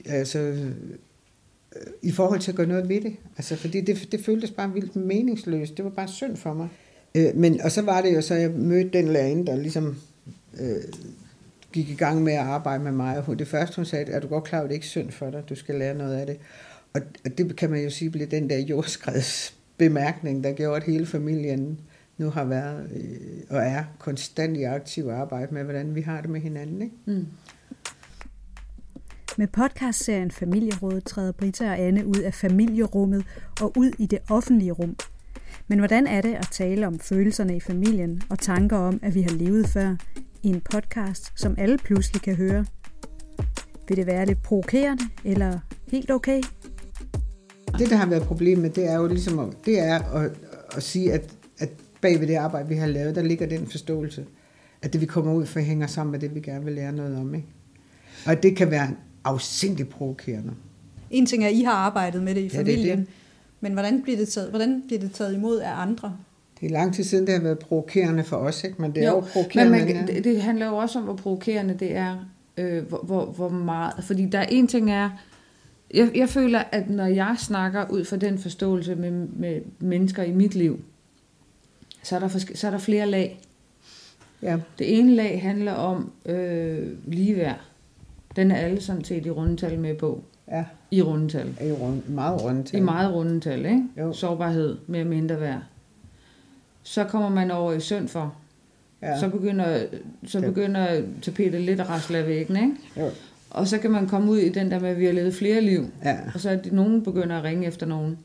altså, 0.06 0.38
øh, 0.38 0.70
i 2.02 2.10
forhold 2.10 2.40
til 2.40 2.50
at 2.50 2.56
gøre 2.56 2.66
noget 2.66 2.88
ved 2.88 3.00
det. 3.00 3.16
Altså, 3.36 3.56
fordi 3.56 3.80
det, 3.80 4.08
det 4.12 4.24
føltes 4.24 4.50
bare 4.50 4.72
vildt 4.72 4.96
meningsløst. 4.96 5.76
Det 5.76 5.84
var 5.84 5.90
bare 5.90 6.08
synd 6.08 6.36
for 6.36 6.54
mig. 6.54 6.68
Øh, 7.14 7.36
men, 7.36 7.60
og 7.60 7.72
så 7.72 7.82
var 7.82 8.00
det 8.00 8.14
jo 8.14 8.20
så, 8.20 8.34
jeg 8.34 8.50
mødte 8.50 8.90
den 8.98 9.08
lærerinde, 9.08 9.46
der 9.46 9.56
ligesom 9.56 9.96
øh, 10.60 10.82
gik 11.72 11.90
i 11.90 11.94
gang 11.94 12.22
med 12.22 12.32
at 12.32 12.38
arbejde 12.38 12.84
med 12.84 12.92
mig. 12.92 13.18
Og 13.18 13.24
hun, 13.24 13.36
det 13.36 13.48
første, 13.48 13.76
hun 13.76 13.84
sagde, 13.84 14.12
er 14.12 14.20
du 14.20 14.26
godt 14.26 14.44
klar, 14.44 14.60
at 14.60 14.68
det 14.68 14.74
ikke 14.74 14.86
synd 14.86 15.10
for 15.10 15.30
dig, 15.30 15.42
du 15.48 15.54
skal 15.54 15.74
lære 15.74 15.94
noget 15.94 16.16
af 16.16 16.26
det. 16.26 16.38
Og, 16.94 17.00
og 17.24 17.38
det 17.38 17.56
kan 17.56 17.70
man 17.70 17.82
jo 17.82 17.90
sige 17.90 18.10
blev 18.10 18.26
den 18.26 18.50
der 18.50 18.58
jordskreds 18.58 19.54
bemærkning, 19.78 20.44
der 20.44 20.52
gjorde, 20.52 20.76
at 20.76 20.82
hele 20.82 21.06
familien 21.06 21.80
nu 22.18 22.30
har 22.30 22.44
været 22.44 22.90
øh, 22.94 23.40
og 23.50 23.58
er 23.58 23.84
konstant 23.98 24.56
i 24.56 24.62
aktiv 24.62 25.08
arbejde 25.08 25.54
med, 25.54 25.64
hvordan 25.64 25.94
vi 25.94 26.00
har 26.00 26.20
det 26.20 26.30
med 26.30 26.40
hinanden. 26.40 26.82
Ikke? 26.82 26.94
Mm. 27.04 27.26
Med 29.38 29.46
podcastserien 29.46 30.30
Familierådet 30.30 31.04
træder 31.04 31.32
Britta 31.32 31.70
og 31.70 31.78
Anne 31.78 32.06
ud 32.06 32.18
af 32.18 32.34
familierummet 32.34 33.24
og 33.60 33.72
ud 33.76 33.90
i 33.98 34.06
det 34.06 34.18
offentlige 34.30 34.72
rum. 34.72 34.96
Men 35.72 35.78
hvordan 35.78 36.06
er 36.06 36.20
det 36.20 36.34
at 36.34 36.48
tale 36.50 36.86
om 36.86 36.98
følelserne 36.98 37.56
i 37.56 37.60
familien 37.60 38.22
og 38.30 38.38
tanker 38.38 38.76
om, 38.76 39.00
at 39.02 39.14
vi 39.14 39.22
har 39.22 39.30
levet 39.30 39.68
før, 39.68 39.96
i 40.42 40.48
en 40.48 40.60
podcast, 40.60 41.32
som 41.36 41.54
alle 41.58 41.78
pludselig 41.78 42.22
kan 42.22 42.34
høre? 42.34 42.66
Vil 43.88 43.96
det 43.96 44.06
være 44.06 44.26
lidt 44.26 44.42
provokerende, 44.42 45.04
eller 45.24 45.58
helt 45.88 46.10
okay? 46.10 46.42
Det, 47.78 47.90
der 47.90 47.96
har 47.96 48.06
været 48.06 48.22
problemet, 48.22 48.76
det 48.76 48.90
er 48.90 48.96
jo 48.96 49.06
ligesom 49.06 49.52
det 49.64 49.78
er 49.78 49.98
at, 49.98 50.30
at 50.76 50.82
sige, 50.82 51.12
at, 51.12 51.34
at 51.58 51.70
bag 52.00 52.20
ved 52.20 52.26
det 52.26 52.34
arbejde, 52.34 52.68
vi 52.68 52.74
har 52.74 52.86
lavet, 52.86 53.14
der 53.14 53.22
ligger 53.22 53.46
den 53.46 53.66
forståelse, 53.66 54.24
at 54.82 54.92
det, 54.92 55.00
vi 55.00 55.06
kommer 55.06 55.32
ud 55.32 55.46
for, 55.46 55.60
hænger 55.60 55.86
sammen 55.86 56.10
med 56.10 56.20
det, 56.20 56.34
vi 56.34 56.40
gerne 56.40 56.64
vil 56.64 56.74
lære 56.74 56.92
noget 56.92 57.16
om. 57.16 57.34
Ikke? 57.34 57.46
Og 58.26 58.42
det 58.42 58.56
kan 58.56 58.70
være 58.70 58.90
afsindigt 59.24 59.88
provokerende. 59.88 60.52
En 61.10 61.26
ting 61.26 61.44
er, 61.44 61.48
at 61.48 61.54
I 61.54 61.62
har 61.62 61.72
arbejdet 61.72 62.22
med 62.22 62.34
det 62.34 62.40
i 62.40 62.44
det 62.44 62.54
er 62.54 62.58
familien, 62.58 62.98
det. 62.98 63.08
Men 63.62 63.72
hvordan 63.72 64.02
bliver, 64.02 64.18
det 64.18 64.28
taget, 64.28 64.50
hvordan 64.50 64.82
bliver 64.86 65.00
det 65.00 65.12
taget 65.12 65.34
imod 65.34 65.58
af 65.58 65.72
andre? 65.80 66.16
Det 66.60 66.66
er 66.66 66.72
lang 66.72 66.94
tid 66.94 67.04
siden, 67.04 67.26
det 67.26 67.34
har 67.34 67.40
været 67.42 67.58
provokerende 67.58 68.24
for 68.24 68.36
os, 68.36 68.64
ikke? 68.64 68.82
men 68.82 68.94
det 68.94 69.04
er 69.04 69.08
jo, 69.08 69.14
Jo, 69.14 69.20
provokerende. 69.20 69.78
Men 69.78 69.88
ja. 69.88 69.94
man, 69.94 70.06
det, 70.06 70.24
det 70.24 70.42
handler 70.42 70.66
jo 70.66 70.76
også 70.76 70.98
om, 70.98 71.04
hvor 71.04 71.16
provokerende 71.16 71.74
det 71.74 71.96
er. 71.96 72.16
Øh, 72.56 72.88
hvor, 72.88 72.98
hvor, 72.98 73.24
hvor 73.24 73.48
meget... 73.48 73.92
Fordi 74.04 74.26
der 74.26 74.38
er 74.38 74.46
en 74.48 74.66
ting 74.66 74.90
er... 74.90 75.10
Jeg, 75.94 76.10
jeg 76.14 76.28
føler, 76.28 76.62
at 76.72 76.90
når 76.90 77.06
jeg 77.06 77.36
snakker 77.38 77.90
ud 77.90 78.04
fra 78.04 78.16
den 78.16 78.38
forståelse 78.38 78.94
med, 78.94 79.10
med 79.10 79.60
mennesker 79.78 80.22
i 80.22 80.32
mit 80.32 80.54
liv, 80.54 80.80
så 82.02 82.16
er 82.16 82.20
der, 82.20 82.28
forske, 82.28 82.56
så 82.56 82.66
er 82.66 82.70
der 82.70 82.78
flere 82.78 83.06
lag. 83.06 83.40
ja. 84.42 84.58
Det 84.78 84.98
ene 84.98 85.14
lag 85.14 85.42
handler 85.42 85.72
om 85.72 86.12
øh, 86.26 86.88
ligeværd. 87.06 87.60
Den 88.36 88.50
er 88.50 88.56
alle 88.56 88.80
sådan 88.80 89.04
set 89.04 89.26
i 89.26 89.30
rundetal 89.30 89.78
med 89.78 89.94
på. 89.94 90.24
Ja, 90.50 90.64
I 90.90 91.02
rundetal. 91.02 91.54
jo 91.68 91.74
rund, 91.74 92.02
meget 92.08 92.42
rundt. 92.42 92.72
I 92.72 92.80
meget 92.80 93.14
rundetal, 93.14 93.66
ikke? 93.66 93.82
Jo. 93.98 94.12
Sårbarhed, 94.12 94.78
mere 94.86 95.04
mindre 95.04 95.40
værd. 95.40 95.60
Så 96.82 97.04
kommer 97.04 97.28
man 97.28 97.50
over 97.50 97.72
i 97.72 97.80
synd 97.80 98.08
for. 98.08 98.34
Ja. 99.02 99.20
Så 99.20 99.28
begynder, 99.28 99.86
så 100.26 100.38
Ja. 100.38 100.46
begynder 100.46 101.02
tapetet 101.22 101.60
lidt 101.60 101.80
at 101.80 101.88
rasle 101.88 102.18
af 102.18 102.26
væggen, 102.26 102.56
ikke? 102.56 102.74
Jo. 102.96 103.10
Og 103.50 103.68
så 103.68 103.78
kan 103.78 103.90
man 103.90 104.08
komme 104.08 104.30
ud 104.30 104.38
i 104.38 104.48
den 104.48 104.70
der 104.70 104.78
med, 104.80 104.88
at 104.88 104.98
vi 104.98 105.04
har 105.04 105.12
levet 105.12 105.34
flere 105.34 105.60
liv. 105.60 105.86
Ja. 106.04 106.16
Og 106.34 106.40
så 106.40 106.50
er 106.50 106.56
det, 106.56 106.72
nogen 106.72 107.02
begynder 107.04 107.38
at 107.38 107.44
ringe 107.44 107.66
efter 107.66 107.86
nogen. 107.86 108.18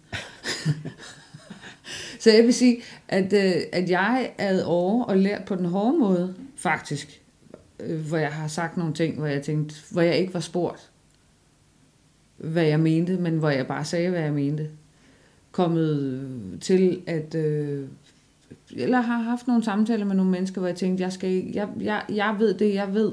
så 2.20 2.32
jeg 2.32 2.44
vil 2.44 2.54
sige, 2.54 2.78
at, 3.08 3.34
øh, 3.34 3.52
at 3.74 3.90
jeg 3.90 4.32
er 4.38 4.64
over 4.64 5.04
og 5.04 5.18
lært 5.18 5.44
på 5.46 5.56
den 5.56 5.66
hårde 5.66 5.98
måde, 6.00 6.34
faktisk. 6.56 7.22
Øh, 7.80 8.00
hvor 8.08 8.18
jeg 8.18 8.30
har 8.32 8.48
sagt 8.48 8.78
nogle 8.78 8.94
ting, 8.94 9.18
hvor 9.18 9.28
jeg 9.28 9.42
tænkte, 9.42 9.76
hvor 9.92 10.02
jeg 10.02 10.18
ikke 10.18 10.34
var 10.34 10.40
spurgt, 10.40 10.90
hvad 12.38 12.64
jeg 12.64 12.80
mente, 12.80 13.18
men 13.18 13.38
hvor 13.38 13.50
jeg 13.50 13.68
bare 13.68 13.86
sagde, 13.86 14.10
hvad 14.10 14.22
jeg 14.22 14.34
mente. 14.34 14.70
Kommet 15.52 16.58
til 16.62 17.02
at... 17.08 17.36
Øh, 17.36 17.88
eller 18.72 19.02
har 19.02 19.22
haft 19.22 19.48
nogle 19.48 19.64
samtaler 19.64 20.06
med 20.06 20.16
nogle 20.16 20.32
mennesker, 20.32 20.62
hvor 20.62 20.68
jeg 20.68 20.76
tænkte, 20.76 21.04
jeg, 21.04 21.14
skal, 21.14 21.52
jeg, 21.54 21.70
jeg, 21.80 22.04
jeg 22.10 22.36
ved 22.40 22.54
det, 22.54 22.74
jeg 22.74 22.94
ved. 22.94 23.12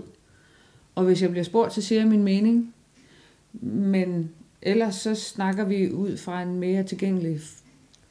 Og 0.95 1.05
hvis 1.05 1.23
jeg 1.23 1.31
bliver 1.31 1.45
spurgt, 1.45 1.73
så 1.73 1.83
siger 1.83 2.01
jeg 2.01 2.09
min 2.09 2.23
mening. 2.23 2.75
Men 3.63 4.31
ellers 4.63 4.95
så 4.95 5.15
snakker 5.15 5.65
vi 5.65 5.93
ud 5.93 6.17
fra 6.17 6.43
en 6.43 6.59
mere 6.59 6.83
tilgængelig 6.83 7.41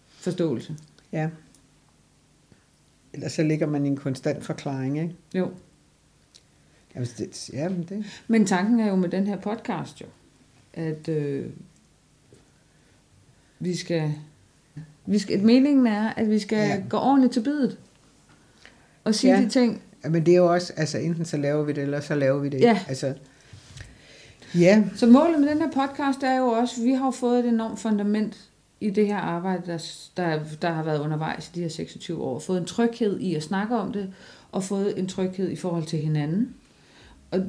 forståelse. 0.07 0.75
ja. 1.11 1.29
Ellers 3.13 3.31
så 3.31 3.43
ligger 3.43 3.67
man 3.67 3.85
i 3.85 3.89
en 3.89 3.97
konstant 3.97 4.43
forklaring, 4.43 4.99
ikke? 5.01 5.15
Jo. 5.35 5.51
Jamen, 6.95 7.07
det, 7.17 7.49
ja, 7.53 7.69
det, 7.89 8.05
Men 8.27 8.45
tanken 8.45 8.79
er 8.79 8.87
jo 8.87 8.95
med 8.95 9.09
den 9.09 9.27
her 9.27 9.37
podcast 9.37 10.01
jo, 10.01 10.05
at 10.73 11.07
øh, 11.09 11.45
vi 13.59 13.75
skal, 13.75 14.13
vi 15.05 15.19
skal, 15.19 15.43
meningen 15.43 15.87
er, 15.87 16.09
at 16.09 16.29
vi 16.29 16.39
skal 16.39 16.57
Ja. 16.57 16.83
gå 16.89 16.97
ordentligt 16.97 17.33
til 17.33 17.41
bidet. 17.43 17.77
Og 19.03 19.15
sige 19.15 19.33
Ja. 19.35 19.41
de 19.41 19.49
ting, 19.49 19.81
ja, 20.03 20.09
men 20.09 20.25
det 20.25 20.31
er 20.33 20.37
jo 20.37 20.53
også, 20.53 20.73
altså 20.77 20.97
enten 20.97 21.25
så 21.25 21.37
laver 21.37 21.63
vi 21.63 21.73
det, 21.73 21.81
eller 21.83 21.99
så 21.99 22.15
laver 22.15 22.39
vi 22.39 22.49
det. 22.49 22.61
Ja. 22.61 22.79
Altså, 22.87 23.13
ja, 24.55 24.83
Så 24.95 25.07
målet 25.07 25.39
med 25.39 25.49
den 25.49 25.57
her 25.57 25.71
podcast 25.71 26.23
er 26.23 26.37
jo 26.37 26.45
også, 26.47 26.75
at 26.81 26.85
vi 26.85 26.91
har 26.93 27.05
jo 27.05 27.11
fået 27.11 27.39
et 27.39 27.45
enormt 27.45 27.79
fundament 27.79 28.49
i 28.81 28.89
det 28.89 29.07
her 29.07 29.17
arbejde, 29.17 29.61
der, 29.65 29.77
der, 30.17 30.39
der 30.61 30.69
har 30.71 30.83
været 30.83 30.99
undervejs 30.99 31.47
i 31.47 31.51
de 31.55 31.61
her 31.61 31.69
26 31.69 32.21
år. 32.23 32.39
Fået 32.39 32.59
en 32.59 32.65
tryghed 32.65 33.19
i 33.19 33.35
at 33.35 33.43
snakke 33.43 33.75
om 33.75 33.93
det, 33.93 34.13
og 34.51 34.63
fået 34.63 34.99
en 34.99 35.07
tryghed 35.07 35.49
i 35.49 35.55
forhold 35.55 35.83
til 35.85 35.99
hinanden. 35.99 36.55
Og 37.31 37.39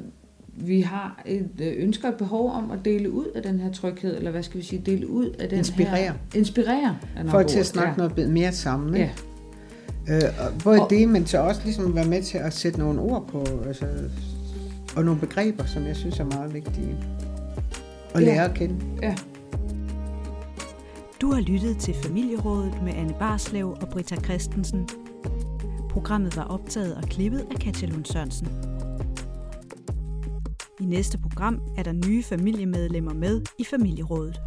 vi 0.57 0.81
har 0.81 1.21
et 1.25 1.49
øh, 1.59 1.73
ønske 1.77 2.07
og 2.07 2.11
et 2.11 2.17
behov 2.17 2.51
om 2.51 2.71
at 2.71 2.79
dele 2.85 3.11
ud 3.11 3.25
af 3.35 3.43
den 3.43 3.59
her 3.59 3.71
tryghed, 3.71 4.17
eller 4.17 4.31
hvad 4.31 4.43
skal 4.43 4.59
vi 4.59 4.65
sige, 4.65 4.81
dele 4.85 5.09
ud 5.09 5.29
af 5.29 5.49
den 5.49 5.57
Inspirere. 5.57 5.95
her... 5.97 6.13
Inspirere. 6.35 6.97
er 7.17 7.27
for 7.29 7.43
til 7.43 7.59
at 7.59 7.65
snakke 7.65 8.01
ja. 8.03 8.07
noget 8.09 8.29
mere 8.31 8.51
sammen. 8.51 8.95
Ja, 8.95 9.09
Ikke? 10.07 10.25
Øh, 10.25 10.31
og 10.39 10.51
både 10.63 10.81
Og- 10.81 10.89
det, 10.89 11.09
men 11.09 11.25
så 11.25 11.37
også 11.41 11.61
ligesom 11.63 11.95
være 11.95 12.05
med 12.07 12.23
til 12.23 12.37
at 12.37 12.53
sætte 12.53 12.79
nogle 12.79 13.01
ord 13.01 13.27
på, 13.27 13.43
altså, 13.67 13.85
og 14.95 15.05
nogle 15.05 15.19
begreber, 15.19 15.65
som 15.65 15.83
jeg 15.85 15.95
synes 15.95 16.19
er 16.19 16.23
meget 16.25 16.53
vigtige. 16.53 16.95
Og 18.13 18.21
Ja. 18.21 18.25
lære 18.25 18.45
at 18.49 18.53
kende. 18.53 18.75
ja. 19.01 19.15
Du 21.21 21.31
har 21.31 21.41
lyttet 21.41 21.77
til 21.77 21.93
Familierådet 21.93 22.73
med 22.83 22.93
Anne 22.93 23.13
Barslev 23.19 23.69
og 23.81 23.87
Britta 23.89 24.15
Christensen. 24.15 24.89
Programmet 25.89 26.37
var 26.37 26.43
optaget 26.43 26.95
og 26.95 27.03
klippet 27.03 27.39
af 27.51 27.59
Katja 27.59 27.87
Lund 27.87 28.05
Sørensen. 28.05 28.47
I 30.81 30.85
næste 30.85 31.17
program 31.17 31.61
er 31.77 31.83
der 31.83 31.91
nye 31.91 32.23
familiemedlemmer 32.23 33.13
med 33.13 33.41
i 33.59 33.63
Familierådet. 33.63 34.39